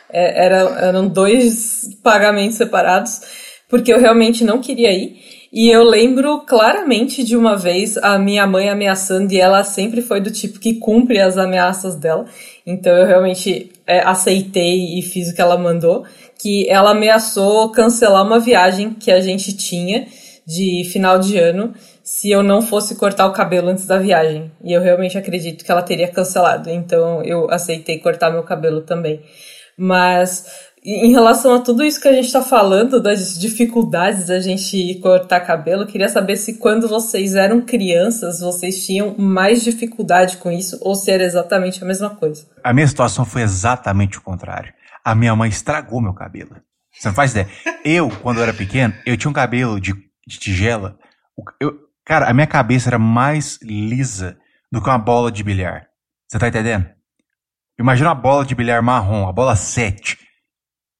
É, 0.08 0.44
era, 0.46 0.56
eram 0.86 1.08
dois 1.08 1.88
pagamentos 2.02 2.56
separados, 2.56 3.20
porque 3.68 3.92
eu 3.92 3.98
realmente 3.98 4.44
não 4.44 4.60
queria 4.60 4.92
ir. 4.92 5.18
E 5.56 5.70
eu 5.70 5.84
lembro 5.84 6.40
claramente 6.40 7.22
de 7.22 7.36
uma 7.36 7.56
vez 7.56 7.96
a 7.98 8.18
minha 8.18 8.44
mãe 8.44 8.68
ameaçando, 8.68 9.32
e 9.32 9.38
ela 9.38 9.62
sempre 9.62 10.02
foi 10.02 10.20
do 10.20 10.28
tipo 10.28 10.58
que 10.58 10.80
cumpre 10.80 11.20
as 11.20 11.38
ameaças 11.38 11.94
dela. 11.94 12.26
Então 12.66 12.92
eu 12.92 13.06
realmente 13.06 13.70
é, 13.86 14.00
aceitei 14.00 14.98
e 14.98 15.00
fiz 15.00 15.28
o 15.28 15.34
que 15.34 15.40
ela 15.40 15.56
mandou. 15.56 16.04
Que 16.36 16.68
ela 16.68 16.90
ameaçou 16.90 17.70
cancelar 17.70 18.26
uma 18.26 18.40
viagem 18.40 18.94
que 18.94 19.12
a 19.12 19.20
gente 19.20 19.56
tinha 19.56 20.08
de 20.44 20.90
final 20.92 21.20
de 21.20 21.38
ano 21.38 21.72
se 22.02 22.32
eu 22.32 22.42
não 22.42 22.60
fosse 22.60 22.96
cortar 22.96 23.28
o 23.28 23.32
cabelo 23.32 23.68
antes 23.68 23.86
da 23.86 23.96
viagem. 23.96 24.50
E 24.60 24.72
eu 24.72 24.82
realmente 24.82 25.16
acredito 25.16 25.64
que 25.64 25.70
ela 25.70 25.82
teria 25.82 26.08
cancelado. 26.08 26.68
Então 26.68 27.22
eu 27.22 27.48
aceitei 27.48 28.00
cortar 28.00 28.32
meu 28.32 28.42
cabelo 28.42 28.80
também. 28.80 29.20
Mas 29.78 30.46
em 30.84 31.12
relação 31.12 31.54
a 31.54 31.60
tudo 31.60 31.82
isso 31.82 31.98
que 31.98 32.06
a 32.06 32.12
gente 32.12 32.26
está 32.26 32.42
falando, 32.42 33.00
das 33.00 33.38
dificuldades 33.38 34.26
da 34.26 34.38
gente 34.38 35.00
cortar 35.00 35.40
cabelo, 35.40 35.86
queria 35.86 36.10
saber 36.10 36.36
se 36.36 36.58
quando 36.58 36.86
vocês 36.86 37.34
eram 37.34 37.62
crianças, 37.62 38.40
vocês 38.40 38.84
tinham 38.84 39.16
mais 39.16 39.64
dificuldade 39.64 40.36
com 40.36 40.52
isso 40.52 40.78
ou 40.82 40.94
se 40.94 41.10
era 41.10 41.24
exatamente 41.24 41.82
a 41.82 41.86
mesma 41.86 42.10
coisa. 42.10 42.46
A 42.62 42.74
minha 42.74 42.86
situação 42.86 43.24
foi 43.24 43.40
exatamente 43.40 44.18
o 44.18 44.20
contrário. 44.20 44.74
A 45.02 45.14
minha 45.14 45.34
mãe 45.34 45.48
estragou 45.48 46.02
meu 46.02 46.12
cabelo. 46.12 46.54
Você 46.92 47.08
não 47.08 47.14
faz 47.14 47.30
ideia. 47.30 47.48
Eu, 47.82 48.10
quando 48.22 48.38
eu 48.38 48.42
era 48.42 48.52
pequeno, 48.52 48.92
eu 49.06 49.16
tinha 49.16 49.30
um 49.30 49.34
cabelo 49.34 49.80
de, 49.80 49.94
de 50.26 50.38
tigela. 50.38 50.98
Eu, 51.58 51.78
cara, 52.04 52.28
a 52.28 52.34
minha 52.34 52.46
cabeça 52.46 52.90
era 52.90 52.98
mais 52.98 53.58
lisa 53.62 54.36
do 54.70 54.82
que 54.82 54.88
uma 54.88 54.98
bola 54.98 55.32
de 55.32 55.42
bilhar. 55.42 55.86
Você 56.28 56.38
tá 56.38 56.48
entendendo? 56.48 56.86
Imagina 57.78 58.10
uma 58.10 58.14
bola 58.14 58.44
de 58.44 58.54
bilhar 58.54 58.82
marrom, 58.82 59.26
a 59.26 59.32
bola 59.32 59.56
7 59.56 60.23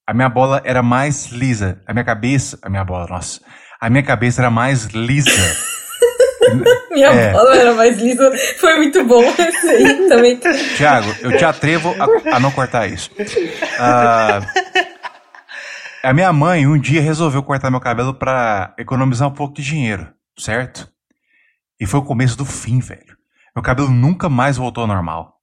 a 0.06 0.12
minha 0.12 0.28
bola 0.28 0.60
era 0.64 0.82
mais 0.82 1.26
lisa. 1.26 1.80
A 1.86 1.92
minha 1.92 2.04
cabeça. 2.04 2.58
A 2.62 2.68
minha 2.68 2.84
bola, 2.84 3.06
nossa. 3.08 3.40
A 3.80 3.88
minha 3.88 4.02
cabeça 4.02 4.42
era 4.42 4.50
mais 4.50 4.86
lisa. 4.86 5.30
minha 6.92 7.08
é. 7.08 7.32
bola 7.32 7.56
era 7.56 7.72
mais 7.74 7.96
lisa. 7.98 8.30
Foi 8.58 8.76
muito 8.76 9.04
bom 9.04 9.22
esse 9.38 9.68
aí 9.68 10.08
também. 10.08 10.38
Tiago, 10.76 11.14
eu 11.20 11.36
te 11.36 11.44
atrevo 11.44 11.94
a, 11.98 12.36
a 12.36 12.40
não 12.40 12.50
cortar 12.50 12.86
isso. 12.86 13.10
Uh, 13.18 14.44
a 16.02 16.12
minha 16.12 16.32
mãe 16.32 16.66
um 16.66 16.78
dia 16.78 17.00
resolveu 17.00 17.42
cortar 17.42 17.70
meu 17.70 17.80
cabelo 17.80 18.12
para 18.12 18.74
economizar 18.78 19.28
um 19.28 19.34
pouco 19.34 19.54
de 19.54 19.62
dinheiro, 19.62 20.12
certo? 20.38 20.86
E 21.80 21.86
foi 21.86 22.00
o 22.00 22.04
começo 22.04 22.36
do 22.36 22.44
fim, 22.44 22.78
velho. 22.78 23.16
Meu 23.56 23.62
cabelo 23.62 23.88
nunca 23.88 24.28
mais 24.28 24.58
voltou 24.58 24.82
ao 24.82 24.88
normal. 24.88 25.33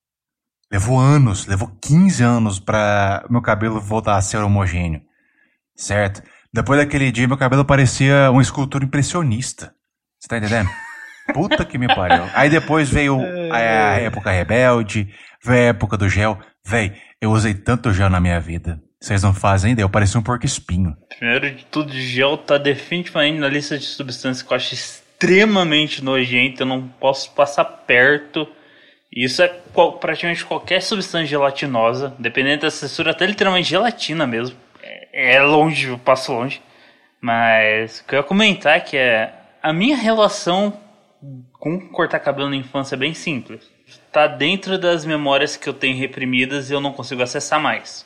Levou 0.71 0.97
anos, 0.97 1.47
levou 1.47 1.69
15 1.81 2.23
anos 2.23 2.57
para 2.57 3.25
meu 3.29 3.41
cabelo 3.41 3.81
voltar 3.81 4.15
a 4.15 4.21
ser 4.21 4.37
homogêneo, 4.37 5.01
certo? 5.75 6.23
Depois 6.53 6.79
daquele 6.79 7.11
dia, 7.11 7.27
meu 7.27 7.37
cabelo 7.37 7.65
parecia 7.65 8.31
uma 8.31 8.41
escultura 8.41 8.85
impressionista. 8.85 9.73
Você 10.17 10.29
tá 10.29 10.37
entendendo? 10.37 10.69
Puta 11.33 11.65
que 11.65 11.77
me 11.77 11.87
pariu. 11.87 12.23
Aí 12.33 12.49
depois 12.49 12.89
veio 12.89 13.19
a, 13.51 13.57
a 13.57 13.99
época 13.99 14.31
rebelde, 14.31 15.13
veio 15.43 15.59
a 15.59 15.69
época 15.69 15.97
do 15.97 16.07
gel. 16.07 16.39
Véi, 16.65 16.93
eu 17.21 17.31
usei 17.31 17.53
tanto 17.53 17.91
gel 17.91 18.09
na 18.09 18.21
minha 18.21 18.39
vida. 18.39 18.81
Vocês 19.01 19.23
não 19.23 19.33
fazem 19.33 19.73
ideia, 19.73 19.83
eu 19.83 19.89
parecia 19.89 20.19
um 20.19 20.23
porco 20.23 20.45
espinho. 20.45 20.95
Primeiro 21.17 21.51
de 21.53 21.65
tudo, 21.65 21.91
gel 21.91 22.37
tá 22.37 22.57
definitivamente 22.57 23.39
na 23.39 23.49
lista 23.49 23.77
de 23.77 23.85
substâncias 23.85 24.41
que 24.45 24.53
eu 24.53 24.55
acho 24.55 24.73
extremamente 24.73 26.01
nojento. 26.01 26.63
Eu 26.63 26.67
não 26.67 26.87
posso 26.87 27.31
passar 27.31 27.65
perto. 27.65 28.47
Isso 29.13 29.41
é 29.41 29.49
qual, 29.73 29.93
praticamente 29.93 30.45
qualquer 30.45 30.81
substância 30.81 31.27
gelatinosa, 31.27 32.15
dependendo 32.17 32.61
da 32.61 32.71
textura, 32.71 33.11
até 33.11 33.25
literalmente 33.25 33.69
gelatina 33.69 34.25
mesmo. 34.25 34.55
É, 34.81 35.35
é 35.35 35.41
longe, 35.41 35.87
eu 35.87 35.97
passo 35.97 36.31
longe. 36.31 36.61
Mas 37.21 37.99
o 37.99 38.05
que 38.05 38.15
eu 38.15 38.19
ia 38.19 38.23
comentar 38.23 38.77
é 38.77 38.79
que 38.79 38.97
é 38.97 39.33
a 39.61 39.73
minha 39.73 39.95
relação 39.95 40.73
com 41.53 41.79
cortar 41.89 42.19
cabelo 42.19 42.49
na 42.49 42.55
infância 42.55 42.95
é 42.95 42.97
bem 42.97 43.13
simples. 43.13 43.69
Está 43.85 44.25
dentro 44.25 44.79
das 44.79 45.05
memórias 45.05 45.55
que 45.55 45.67
eu 45.67 45.73
tenho 45.73 45.97
reprimidas 45.97 46.69
e 46.69 46.73
eu 46.73 46.81
não 46.81 46.93
consigo 46.93 47.21
acessar 47.21 47.61
mais. 47.61 48.05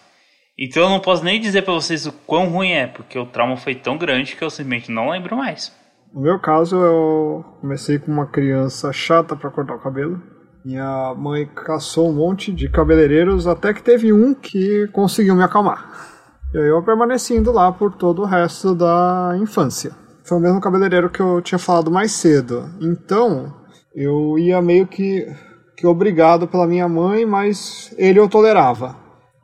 Então 0.57 0.83
eu 0.83 0.89
não 0.89 0.99
posso 0.99 1.23
nem 1.23 1.39
dizer 1.39 1.61
para 1.61 1.73
vocês 1.73 2.05
o 2.05 2.11
quão 2.11 2.49
ruim 2.49 2.71
é, 2.71 2.87
porque 2.87 3.17
o 3.19 3.25
trauma 3.25 3.55
foi 3.55 3.75
tão 3.75 3.97
grande 3.97 4.35
que 4.35 4.43
eu 4.43 4.49
simplesmente 4.49 4.91
não 4.91 5.09
lembro 5.09 5.37
mais. 5.37 5.73
No 6.13 6.21
meu 6.21 6.39
caso, 6.39 6.77
eu 6.77 7.45
comecei 7.59 7.99
com 7.99 8.11
uma 8.11 8.25
criança 8.25 8.91
chata 8.93 9.35
para 9.35 9.51
cortar 9.51 9.75
o 9.75 9.81
cabelo. 9.81 10.21
Minha 10.65 11.13
mãe 11.13 11.45
caçou 11.45 12.09
um 12.09 12.13
monte 12.13 12.51
de 12.51 12.67
cabeleireiros 12.67 13.45
até 13.45 13.71
que 13.71 13.83
teve 13.83 14.11
um 14.11 14.33
que 14.33 14.87
conseguiu 14.87 15.35
me 15.35 15.43
acalmar. 15.43 16.07
E 16.51 16.57
aí 16.57 16.69
eu 16.69 16.81
permaneci 16.81 17.35
indo 17.35 17.51
lá 17.51 17.71
por 17.71 17.93
todo 17.93 18.23
o 18.23 18.25
resto 18.25 18.73
da 18.73 19.37
infância. 19.39 19.91
Foi 20.23 20.39
o 20.39 20.41
mesmo 20.41 20.59
cabeleireiro 20.59 21.11
que 21.11 21.19
eu 21.19 21.39
tinha 21.39 21.59
falado 21.59 21.91
mais 21.91 22.13
cedo. 22.13 22.67
Então, 22.81 23.53
eu 23.93 24.39
ia 24.39 24.59
meio 24.59 24.87
que, 24.87 25.31
que 25.77 25.85
obrigado 25.85 26.47
pela 26.47 26.65
minha 26.65 26.89
mãe, 26.89 27.27
mas 27.27 27.93
ele 27.95 28.19
eu 28.19 28.27
tolerava. 28.27 28.95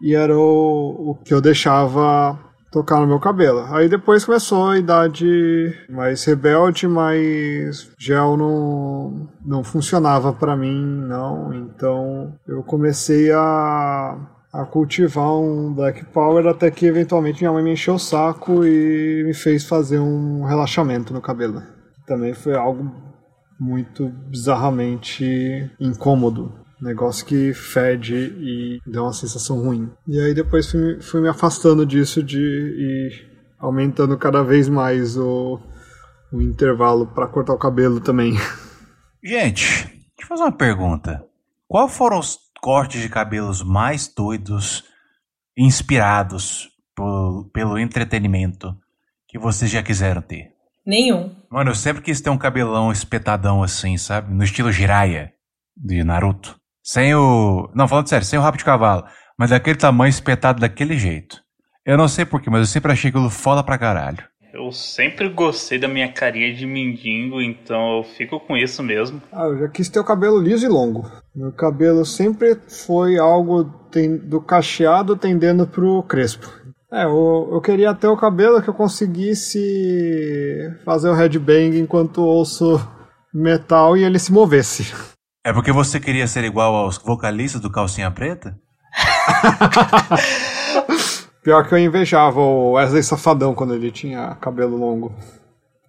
E 0.02 0.16
era 0.16 0.36
o, 0.36 1.12
o 1.12 1.16
que 1.24 1.36
eu 1.36 1.40
deixava 1.40 2.40
tocar 2.72 3.02
no 3.02 3.08
meu 3.08 3.20
cabelo. 3.20 3.66
Aí 3.74 3.90
depois 3.90 4.24
começou 4.24 4.70
a 4.70 4.80
idade 4.80 5.76
mais 5.90 6.24
rebelde, 6.24 6.88
mas 6.88 7.92
gel 8.00 8.38
não, 8.38 9.30
não 9.46 9.64
funcionava 9.64 10.32
para 10.32 10.56
mim, 10.56 10.82
não. 11.06 11.54
Então 11.54 12.34
eu 12.48 12.64
comecei 12.64 13.32
a, 13.32 14.18
a 14.54 14.66
cultivar 14.66 15.34
um 15.34 15.74
Black 15.74 16.06
Power 16.06 16.48
até 16.48 16.72
que 16.72 16.86
eventualmente 16.86 17.42
minha 17.42 17.52
mãe 17.52 17.64
me 17.64 17.74
encheu 17.74 17.96
o 17.96 18.00
saco 18.00 18.66
e 18.66 19.24
me 19.26 19.34
fez 19.34 19.66
fazer 19.66 20.00
um 20.00 20.46
relaxamento 20.46 21.14
no 21.14 21.22
cabelo. 21.22 21.62
Também 22.08 22.34
foi 22.34 22.56
algo 22.56 22.90
muito 23.60 24.10
bizarramente 24.30 25.70
incômodo 25.80 26.61
negócio 26.82 27.26
que 27.26 27.54
fede 27.54 28.16
e 28.16 28.82
dá 28.86 29.04
uma 29.04 29.14
sensação 29.14 29.62
ruim. 29.62 29.90
E 30.08 30.20
aí 30.20 30.34
depois 30.34 30.70
fui, 30.70 31.02
fui 31.02 31.22
me 31.22 31.30
afastando 31.30 31.86
disso 31.86 32.24
de 32.24 32.40
e 32.40 33.10
aumentando 33.60 34.18
cada 34.18 34.44
vez 34.44 34.68
mais 34.68 35.16
o, 35.16 35.60
o 36.34 36.42
intervalo 36.42 37.06
para 37.06 37.28
cortar 37.28 37.54
o 37.54 37.60
cabelo 37.60 38.00
também. 38.00 38.34
Gente, 39.24 39.86
deixa 39.86 40.24
eu 40.24 40.28
fazer 40.28 40.44
uma 40.44 40.52
pergunta. 40.52 41.24
Qual 41.68 41.88
foram 41.88 42.18
os 42.18 42.40
cortes 42.60 43.02
de 43.02 43.10
cabelos 43.10 43.64
mais 43.64 44.08
doidos, 44.08 44.84
inspirados 45.56 46.70
por, 46.96 47.50
pelo 47.54 47.78
entretenimento 47.78 48.76
que 49.28 49.38
vocês 49.38 49.70
já 49.70 49.84
quiseram 49.84 50.22
ter? 50.22 50.52
Nenhum. 50.86 51.36
Mano, 51.50 51.70
eu 51.70 51.76
sempre 51.76 52.02
quis 52.02 52.20
ter 52.20 52.32
um 52.32 52.38
cabelão 52.38 52.92
espetadão 52.92 53.62
assim, 53.62 53.96
sabe? 53.98 54.34
No 54.34 54.44
estilo 54.44 54.72
Jiraiya, 54.72 55.32
de 55.78 56.04
Naruto. 56.04 56.61
Sem 56.84 57.14
o. 57.16 57.70
Não, 57.76 57.88
falando 57.88 58.10
sério, 58.10 58.26
sem 58.26 58.40
o 58.40 58.42
rabo 58.42 58.58
de 58.58 58.66
cavalo. 58.66 59.06
Mas 59.38 59.50
daquele 59.50 59.78
tamanho 59.78 60.10
espetado 60.10 60.60
daquele 60.60 60.98
jeito. 60.98 61.38
Eu 61.86 61.98
não 61.98 62.08
sei 62.08 62.26
porquê, 62.26 62.50
mas 62.50 62.60
eu 62.62 62.66
sempre 62.68 62.92
achei 62.92 63.10
aquilo 63.10 63.30
foda 63.30 63.64
pra 63.64 63.78
caralho. 63.78 64.24
Eu 64.54 64.72
sempre 64.72 65.30
gostei 65.30 65.80
da 65.80 65.88
minha 65.88 66.12
carinha 66.12 66.54
de 66.54 66.66
mendigo, 66.66 67.42
então 67.42 67.98
eu 67.98 68.04
fico 68.04 68.40
com 68.40 68.58
isso 68.58 68.84
mesmo. 68.84 69.22
Ah, 69.32 69.46
eu 69.46 69.60
já 69.60 69.68
quis 69.70 69.88
ter 69.88 70.00
o 70.00 70.04
cabelo 70.04 70.40
liso 70.40 70.66
e 70.66 70.70
longo. 70.70 71.10
Meu 71.34 71.54
cabelo 71.54 72.06
sempre 72.06 72.58
foi 72.86 73.18
algo 73.18 73.64
do 74.24 74.42
cacheado 74.42 75.16
tendendo 75.16 75.66
pro 75.66 76.04
crespo. 76.04 76.52
É, 76.92 77.06
eu, 77.06 77.50
eu 77.54 77.62
queria 77.62 77.94
ter 77.94 78.08
o 78.08 78.18
cabelo 78.18 78.62
que 78.62 78.70
eu 78.70 78.74
conseguisse 78.74 79.60
fazer 80.84 81.10
o 81.10 81.14
headbang 81.14 81.80
enquanto 81.80 82.22
ouço 82.22 82.78
metal 83.34 83.96
e 83.96 84.04
ele 84.04 84.20
se 84.20 84.34
movesse. 84.34 84.94
É 85.44 85.52
porque 85.52 85.72
você 85.72 86.00
queria 86.00 86.28
ser 86.28 86.44
igual 86.44 86.76
aos 86.76 87.00
vocalistas 87.00 87.60
do 87.60 87.72
Calcinha 87.72 88.12
Preta? 88.12 88.56
Pior 91.44 91.68
que 91.68 91.74
eu 91.74 91.80
invejava 91.80 92.40
o 92.40 92.74
Wesley 92.74 93.02
Safadão 93.02 93.56
quando 93.56 93.74
ele 93.74 93.90
tinha 93.90 94.36
cabelo 94.36 94.78
longo. 94.78 95.12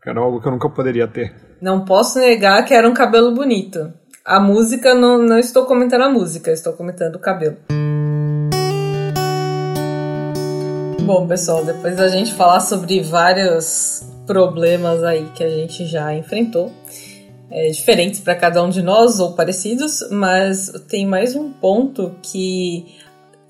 Que 0.02 0.08
era 0.08 0.20
algo 0.20 0.40
que 0.40 0.48
eu 0.48 0.52
nunca 0.52 0.70
poderia 0.70 1.06
ter. 1.06 1.34
Não 1.60 1.84
posso 1.84 2.18
negar 2.18 2.64
que 2.64 2.72
era 2.72 2.88
um 2.88 2.94
cabelo 2.94 3.34
bonito. 3.34 3.92
A 4.24 4.40
música, 4.40 4.94
não, 4.94 5.18
não 5.18 5.38
estou 5.38 5.66
comentando 5.66 6.04
a 6.04 6.08
música, 6.08 6.50
estou 6.50 6.72
comentando 6.72 7.16
o 7.16 7.20
cabelo. 7.20 7.58
Bom, 11.02 11.26
pessoal, 11.26 11.62
depois 11.62 11.94
da 11.94 12.08
gente 12.08 12.32
falar 12.32 12.60
sobre 12.60 13.02
vários 13.02 14.02
problemas 14.26 15.04
aí 15.04 15.28
que 15.34 15.44
a 15.44 15.50
gente 15.50 15.84
já 15.84 16.14
enfrentou, 16.14 16.72
é, 17.52 17.68
diferentes 17.68 18.20
para 18.20 18.34
cada 18.34 18.62
um 18.62 18.70
de 18.70 18.80
nós 18.80 19.20
ou 19.20 19.34
parecidos, 19.34 20.08
mas 20.10 20.72
tem 20.88 21.06
mais 21.06 21.36
um 21.36 21.52
ponto 21.52 22.16
que 22.22 22.96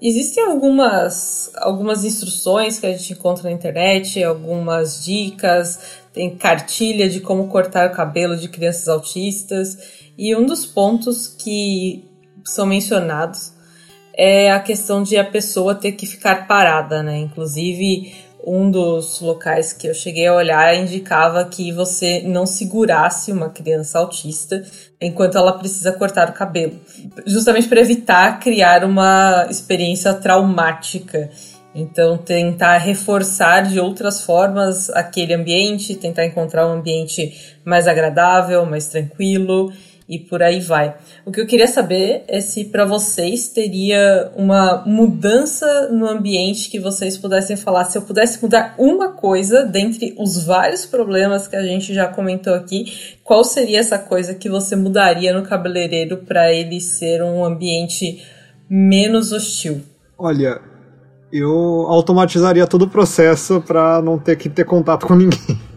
existem 0.01 0.43
algumas, 0.43 1.53
algumas 1.55 2.05
instruções 2.05 2.81
que 2.81 2.87
a 2.87 2.93
gente 2.93 3.13
encontra 3.13 3.45
na 3.45 3.53
internet, 3.53 4.23
algumas 4.23 5.05
dicas, 5.05 5.79
tem 6.13 6.37
cartilha 6.37 7.09
de 7.09 7.21
como 7.21 7.47
cortar 7.47 7.89
o 7.89 7.95
cabelo 7.95 8.37
de 8.37 8.49
crianças 8.49 8.89
autistas, 8.89 9.79
e 10.19 10.35
um 10.35 10.45
dos 10.45 10.67
pontos 10.67 11.29
que 11.29 12.05
são 12.45 12.67
mencionados 12.67 13.53
é 14.15 14.51
a 14.51 14.59
questão 14.59 15.03
de 15.03 15.17
a 15.17 15.25
pessoa 15.25 15.77
ter 15.77 15.93
que 15.93 16.07
ficar 16.07 16.47
parada, 16.49 17.03
né? 17.03 17.19
Inclusive, 17.19 18.13
um 18.45 18.71
dos 18.71 19.21
locais 19.21 19.73
que 19.73 19.87
eu 19.87 19.95
cheguei 19.95 20.27
a 20.27 20.35
olhar 20.35 20.75
indicava 20.75 21.45
que 21.45 21.73
você 21.73 22.23
não 22.23 22.47
segurasse 22.47 23.31
uma 23.31 23.49
criança 23.49 23.99
autista 23.99 24.63
enquanto 25.01 25.39
ela 25.39 25.53
precisa 25.59 25.93
cortar 25.93 26.31
o 26.31 26.33
cabelo, 26.33 26.79
justamente 27.27 27.69
para 27.69 27.81
evitar 27.81 28.41
criar 28.41 28.85
uma 28.85 29.47
experiência 29.49 30.13
traumática. 30.15 31.31
Então, 31.75 32.19
tentar 32.19 32.77
reforçar 32.77 33.63
de 33.63 33.81
outras 33.81 34.21
formas 34.21 34.91
aquele 34.91 35.33
ambiente, 35.33 35.95
tentar 35.95 36.27
encontrar 36.27 36.67
um 36.67 36.73
ambiente 36.73 37.57
mais 37.65 37.89
agradável, 37.89 38.67
mais 38.67 38.89
tranquilo 38.89 39.73
e 40.13 40.19
por 40.19 40.43
aí 40.43 40.61
vai. 40.61 40.95
O 41.25 41.33
que 41.33 41.41
eu 41.41 41.47
queria 41.47 41.67
saber 41.67 42.25
é 42.29 42.39
se 42.43 42.67
para 42.67 42.85
vocês 42.85 43.49
teria 43.49 44.31
uma 44.37 44.85
mudança 44.85 45.89
no 45.91 46.07
ambiente 46.07 46.69
que 46.69 46.79
vocês 46.79 47.17
pudessem 47.17 47.57
falar. 47.57 47.87
Se 47.87 47.97
eu 47.97 48.03
pudesse 48.03 48.43
mudar 48.43 48.75
uma 48.77 49.13
coisa 49.13 49.65
dentre 49.65 50.15
os 50.19 50.45
vários 50.45 50.85
problemas 50.85 51.49
que 51.49 51.57
a 51.57 51.63
gente 51.63 51.95
já 51.95 52.09
comentou 52.09 52.53
aqui, 52.53 53.17
qual 53.25 53.43
seria 53.43 53.81
essa 53.81 53.99
coisa 53.99 54.35
que 54.35 54.51
você 54.51 54.77
mudaria 54.77 55.33
no 55.33 55.45
cabeleireiro 55.45 56.19
para 56.19 56.53
ele 56.53 56.79
ser 56.79 57.23
um 57.23 57.43
ambiente 57.43 58.23
menos 58.69 59.33
hostil? 59.33 59.81
Olha, 60.19 60.61
eu 61.33 61.51
automatizaria 61.89 62.67
todo 62.67 62.83
o 62.83 62.91
processo 62.91 63.63
para 63.63 64.03
não 64.03 64.19
ter 64.19 64.37
que 64.37 64.51
ter 64.51 64.67
contato 64.67 65.07
com 65.07 65.15
ninguém. 65.15 65.41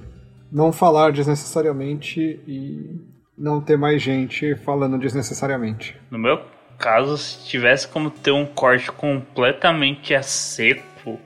Não 0.52 0.72
falar 0.72 1.12
desnecessariamente 1.12 2.40
e 2.48 3.02
não 3.38 3.60
ter 3.60 3.78
mais 3.78 4.02
gente 4.02 4.56
falando 4.56 4.98
desnecessariamente. 4.98 5.96
No 6.10 6.18
meu 6.18 6.42
caso, 6.78 7.18
se 7.18 7.48
tivesse 7.48 7.88
como 7.88 8.10
ter 8.10 8.32
um 8.32 8.46
corte 8.46 8.92
completamente 8.92 10.14
a 10.14 10.22
seco, 10.22 11.20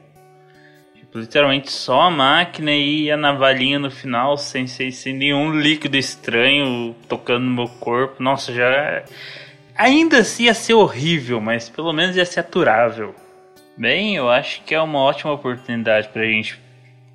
tipo, 0.95 1.19
literalmente 1.19 1.71
só 1.71 2.01
a 2.01 2.11
máquina 2.11 2.71
e 2.71 3.11
a 3.11 3.17
navalhinha 3.17 3.79
no 3.79 3.91
final, 3.91 4.37
sem, 4.37 4.65
sem, 4.67 4.91
sem 4.91 5.13
nenhum 5.13 5.51
líquido 5.59 5.97
estranho 5.97 6.95
tocando 7.07 7.45
no 7.45 7.51
meu 7.51 7.67
corpo, 7.67 8.21
nossa, 8.21 8.53
já. 8.53 9.03
Ainda 9.75 10.19
assim 10.19 10.45
ia 10.45 10.53
ser 10.53 10.73
horrível, 10.73 11.39
mas 11.39 11.69
pelo 11.69 11.93
menos 11.93 12.15
ia 12.15 12.25
ser 12.25 12.41
aturável. 12.41 13.15
Bem, 13.77 14.15
eu 14.15 14.29
acho 14.29 14.61
que 14.63 14.75
é 14.75 14.81
uma 14.81 14.99
ótima 14.99 15.31
oportunidade 15.31 16.09
pra 16.09 16.25
gente 16.25 16.59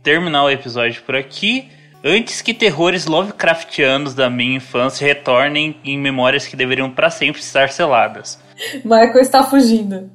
terminar 0.02 0.44
o 0.44 0.50
episódio 0.50 1.02
por 1.02 1.14
aqui 1.14 1.68
antes 2.04 2.42
que 2.42 2.52
terrores 2.52 3.06
Lovecraftianos 3.06 4.14
da 4.14 4.28
minha 4.28 4.58
infância 4.58 5.06
retornem 5.06 5.80
em 5.82 5.98
memórias 5.98 6.46
que 6.46 6.54
deveriam 6.54 6.90
para 6.90 7.08
sempre 7.08 7.40
estar 7.40 7.70
seladas. 7.70 8.38
Michael 8.84 9.20
está 9.20 9.42
fugindo. 9.42 10.10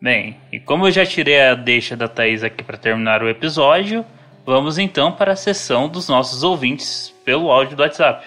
Bem, 0.00 0.38
e 0.50 0.58
como 0.58 0.86
eu 0.86 0.90
já 0.90 1.04
tirei 1.04 1.40
a 1.42 1.54
deixa 1.54 1.94
da 1.94 2.08
Thaís 2.08 2.42
aqui 2.42 2.64
para 2.64 2.78
terminar 2.78 3.22
o 3.22 3.28
episódio, 3.28 4.04
vamos 4.46 4.78
então 4.78 5.12
para 5.12 5.32
a 5.32 5.36
sessão 5.36 5.86
dos 5.86 6.08
nossos 6.08 6.42
ouvintes 6.42 7.14
pelo 7.24 7.50
áudio 7.50 7.76
do 7.76 7.82
WhatsApp. 7.82 8.26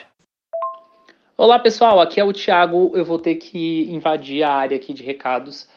Olá 1.35 1.57
pessoal, 1.59 1.99
aqui 1.99 2.19
é 2.19 2.23
o 2.23 2.33
Thiago. 2.33 2.91
Eu 2.95 3.05
vou 3.05 3.19
ter 3.19 3.35
que 3.35 3.87
invadir 3.91 4.43
a 4.43 4.53
área 4.53 4.77
aqui 4.77 4.93
de 4.93 5.03
recados 5.03 5.67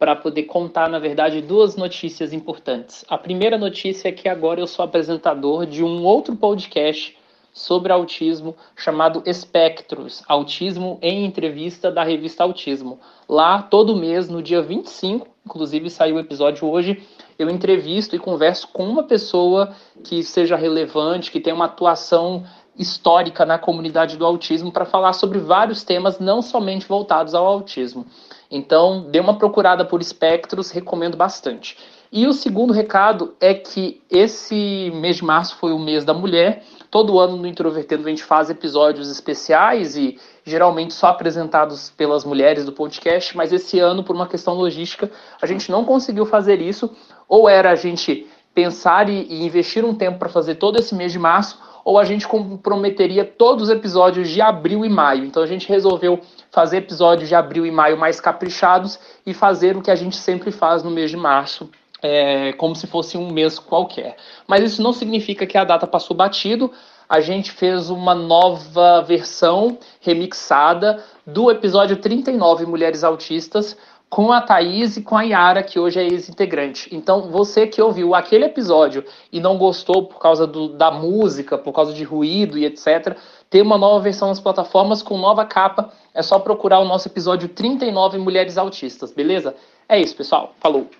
para 0.00 0.16
poder 0.16 0.44
contar, 0.44 0.88
na 0.88 0.98
verdade, 0.98 1.42
duas 1.42 1.76
notícias 1.76 2.32
importantes. 2.32 3.04
A 3.06 3.18
primeira 3.18 3.58
notícia 3.58 4.08
é 4.08 4.12
que 4.12 4.30
agora 4.30 4.58
eu 4.58 4.66
sou 4.66 4.82
apresentador 4.82 5.66
de 5.66 5.84
um 5.84 6.02
outro 6.04 6.34
podcast 6.34 7.18
sobre 7.52 7.92
autismo 7.92 8.56
chamado 8.74 9.22
Espectros, 9.26 10.22
Autismo 10.26 10.98
em 11.02 11.26
Entrevista 11.26 11.92
da 11.92 12.02
revista 12.02 12.44
Autismo. 12.44 12.98
Lá, 13.28 13.60
todo 13.60 13.94
mês, 13.94 14.26
no 14.26 14.42
dia 14.42 14.62
25, 14.62 15.28
inclusive 15.44 15.90
saiu 15.90 16.16
o 16.16 16.20
episódio 16.20 16.66
hoje, 16.66 17.06
eu 17.38 17.50
entrevisto 17.50 18.16
e 18.16 18.18
converso 18.18 18.68
com 18.68 18.88
uma 18.88 19.02
pessoa 19.02 19.74
que 20.02 20.22
seja 20.22 20.56
relevante, 20.56 21.30
que 21.30 21.40
tenha 21.40 21.54
uma 21.54 21.66
atuação 21.66 22.46
histórica 22.74 23.44
na 23.44 23.58
comunidade 23.58 24.16
do 24.16 24.24
autismo 24.24 24.72
para 24.72 24.86
falar 24.86 25.12
sobre 25.12 25.38
vários 25.38 25.84
temas, 25.84 26.18
não 26.18 26.40
somente 26.40 26.88
voltados 26.88 27.34
ao 27.34 27.46
autismo. 27.46 28.06
Então, 28.50 29.06
dê 29.10 29.20
uma 29.20 29.38
procurada 29.38 29.84
por 29.84 30.00
espectros, 30.00 30.70
recomendo 30.70 31.16
bastante. 31.16 31.76
E 32.12 32.26
o 32.26 32.32
segundo 32.32 32.72
recado 32.72 33.36
é 33.40 33.54
que 33.54 34.02
esse 34.10 34.90
mês 34.94 35.16
de 35.16 35.24
março 35.24 35.56
foi 35.56 35.72
o 35.72 35.78
mês 35.78 36.04
da 36.04 36.12
mulher. 36.12 36.64
Todo 36.90 37.20
ano 37.20 37.36
no 37.36 37.46
Introvertendo 37.46 38.04
a 38.06 38.10
gente 38.10 38.24
faz 38.24 38.50
episódios 38.50 39.08
especiais 39.08 39.96
e 39.96 40.18
geralmente 40.44 40.92
só 40.92 41.06
apresentados 41.06 41.90
pelas 41.90 42.24
mulheres 42.24 42.64
do 42.64 42.72
podcast, 42.72 43.36
mas 43.36 43.52
esse 43.52 43.78
ano, 43.78 44.02
por 44.02 44.16
uma 44.16 44.26
questão 44.26 44.54
logística, 44.54 45.08
a 45.40 45.46
gente 45.46 45.70
não 45.70 45.84
conseguiu 45.84 46.26
fazer 46.26 46.60
isso. 46.60 46.90
Ou 47.28 47.48
era 47.48 47.70
a 47.70 47.76
gente 47.76 48.26
pensar 48.52 49.08
e, 49.08 49.26
e 49.30 49.44
investir 49.44 49.84
um 49.84 49.94
tempo 49.94 50.18
para 50.18 50.28
fazer 50.28 50.56
todo 50.56 50.80
esse 50.80 50.96
mês 50.96 51.12
de 51.12 51.18
março, 51.20 51.60
ou 51.84 51.98
a 51.98 52.04
gente 52.04 52.26
comprometeria 52.26 53.24
todos 53.24 53.64
os 53.64 53.70
episódios 53.70 54.28
de 54.28 54.40
abril 54.40 54.84
e 54.84 54.88
maio. 54.88 55.24
Então 55.24 55.42
a 55.42 55.46
gente 55.46 55.68
resolveu 55.68 56.20
fazer 56.50 56.78
episódios 56.78 57.28
de 57.28 57.34
abril 57.34 57.64
e 57.64 57.70
maio 57.70 57.98
mais 57.98 58.20
caprichados 58.20 58.98
e 59.24 59.32
fazer 59.32 59.76
o 59.76 59.82
que 59.82 59.90
a 59.90 59.96
gente 59.96 60.16
sempre 60.16 60.50
faz 60.50 60.82
no 60.82 60.90
mês 60.90 61.10
de 61.10 61.16
março, 61.16 61.70
é, 62.02 62.52
como 62.54 62.74
se 62.74 62.86
fosse 62.86 63.16
um 63.16 63.30
mês 63.30 63.58
qualquer. 63.58 64.16
Mas 64.46 64.64
isso 64.64 64.82
não 64.82 64.92
significa 64.92 65.46
que 65.46 65.56
a 65.56 65.64
data 65.64 65.86
passou 65.86 66.16
batido. 66.16 66.70
A 67.08 67.20
gente 67.20 67.50
fez 67.50 67.90
uma 67.90 68.14
nova 68.14 69.02
versão 69.02 69.78
remixada 70.00 71.02
do 71.26 71.50
episódio 71.50 71.96
39 71.96 72.66
Mulheres 72.66 73.02
Autistas, 73.02 73.76
com 74.10 74.32
a 74.32 74.40
Thaís 74.40 74.96
e 74.96 75.02
com 75.02 75.16
a 75.16 75.22
Yara, 75.22 75.62
que 75.62 75.78
hoje 75.78 76.00
é 76.00 76.02
ex-integrante. 76.02 76.92
Então, 76.92 77.30
você 77.30 77.68
que 77.68 77.80
ouviu 77.80 78.12
aquele 78.12 78.44
episódio 78.44 79.04
e 79.30 79.40
não 79.40 79.56
gostou 79.56 80.08
por 80.08 80.18
causa 80.18 80.48
do, 80.48 80.68
da 80.68 80.90
música, 80.90 81.56
por 81.56 81.72
causa 81.72 81.94
de 81.94 82.02
ruído 82.02 82.58
e 82.58 82.64
etc., 82.64 83.16
tem 83.48 83.62
uma 83.62 83.78
nova 83.78 84.02
versão 84.02 84.26
nas 84.26 84.40
plataformas 84.40 85.00
com 85.00 85.16
nova 85.16 85.44
capa. 85.44 85.92
É 86.12 86.22
só 86.22 86.40
procurar 86.40 86.80
o 86.80 86.84
nosso 86.84 87.06
episódio 87.06 87.48
39 87.48 88.18
Mulheres 88.18 88.58
Autistas, 88.58 89.12
beleza? 89.12 89.54
É 89.88 90.00
isso, 90.00 90.16
pessoal. 90.16 90.54
Falou! 90.58 90.90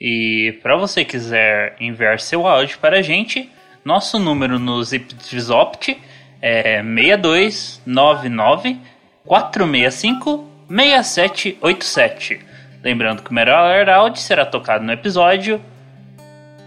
E 0.00 0.60
para 0.62 0.76
você 0.76 1.04
quiser 1.04 1.76
enviar 1.80 2.20
seu 2.20 2.46
áudio 2.46 2.78
para 2.78 3.00
a 3.00 3.02
gente, 3.02 3.50
nosso 3.84 4.20
número 4.20 4.56
no 4.60 4.80
Zipzopt 4.84 6.00
é 6.40 6.80
6299 6.80 8.78
465 9.24 10.51
6787. 10.74 12.40
Lembrando 12.82 13.22
que 13.22 13.30
o 13.30 13.34
melhor 13.34 13.88
áudio 13.88 14.20
será 14.20 14.46
tocado 14.46 14.84
no 14.84 14.92
episódio. 14.92 15.60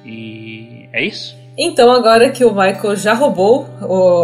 E 0.05 0.87
é 0.93 1.03
isso. 1.03 1.35
Então, 1.57 1.91
agora 1.91 2.29
que 2.31 2.43
o 2.43 2.51
Michael 2.51 2.95
já 2.95 3.13
roubou 3.13 3.67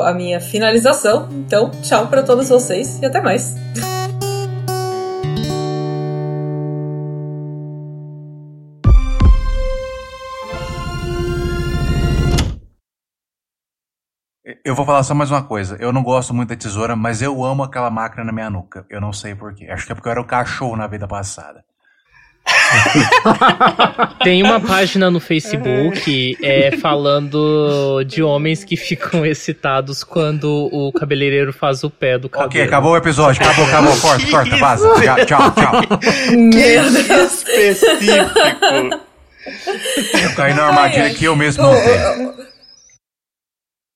a 0.03 0.13
minha 0.13 0.39
finalização, 0.39 1.29
então 1.31 1.71
tchau 1.81 2.07
para 2.07 2.23
todos 2.23 2.49
vocês 2.49 2.99
e 3.01 3.05
até 3.05 3.21
mais. 3.21 3.55
Eu 14.71 14.75
vou 14.75 14.85
falar 14.85 15.03
só 15.03 15.13
mais 15.13 15.29
uma 15.29 15.43
coisa. 15.43 15.75
Eu 15.81 15.91
não 15.91 16.01
gosto 16.01 16.33
muito 16.33 16.47
da 16.47 16.55
tesoura, 16.55 16.95
mas 16.95 17.21
eu 17.21 17.43
amo 17.43 17.61
aquela 17.61 17.89
máquina 17.89 18.23
na 18.23 18.31
minha 18.31 18.49
nuca. 18.49 18.85
Eu 18.89 19.01
não 19.01 19.11
sei 19.11 19.35
porquê. 19.35 19.69
Acho 19.69 19.85
que 19.85 19.91
é 19.91 19.95
porque 19.95 20.07
eu 20.07 20.11
era 20.13 20.21
o 20.21 20.23
cachorro 20.23 20.77
na 20.77 20.87
vida 20.87 21.05
passada. 21.05 21.61
Tem 24.23 24.41
uma 24.41 24.61
página 24.61 25.11
no 25.11 25.19
Facebook 25.19 26.37
é, 26.41 26.71
falando 26.77 28.01
de 28.05 28.23
homens 28.23 28.63
que 28.63 28.77
ficam 28.77 29.25
excitados 29.25 30.05
quando 30.05 30.69
o 30.71 30.93
cabeleireiro 30.93 31.51
faz 31.51 31.83
o 31.83 31.89
pé 31.89 32.17
do 32.17 32.29
cabelo. 32.29 32.47
Ok, 32.47 32.61
acabou 32.61 32.93
o 32.93 32.97
episódio. 32.97 33.43
Acabou, 33.43 33.65
acabou. 33.65 33.91
Corta, 33.99 34.31
corta, 34.31 34.55
vaza. 34.55 34.89
Tchau, 35.01 35.25
tchau, 35.25 35.51
tchau. 35.51 35.81
Meu 36.31 36.89
Deus. 36.89 37.43
Específico. 37.45 38.39
Eu 40.23 40.33
caí 40.33 40.53
na 40.53 40.67
armadilha 40.67 41.13
que 41.13 41.25
eu 41.25 41.35
mesmo 41.35 41.61
montei. 41.61 42.51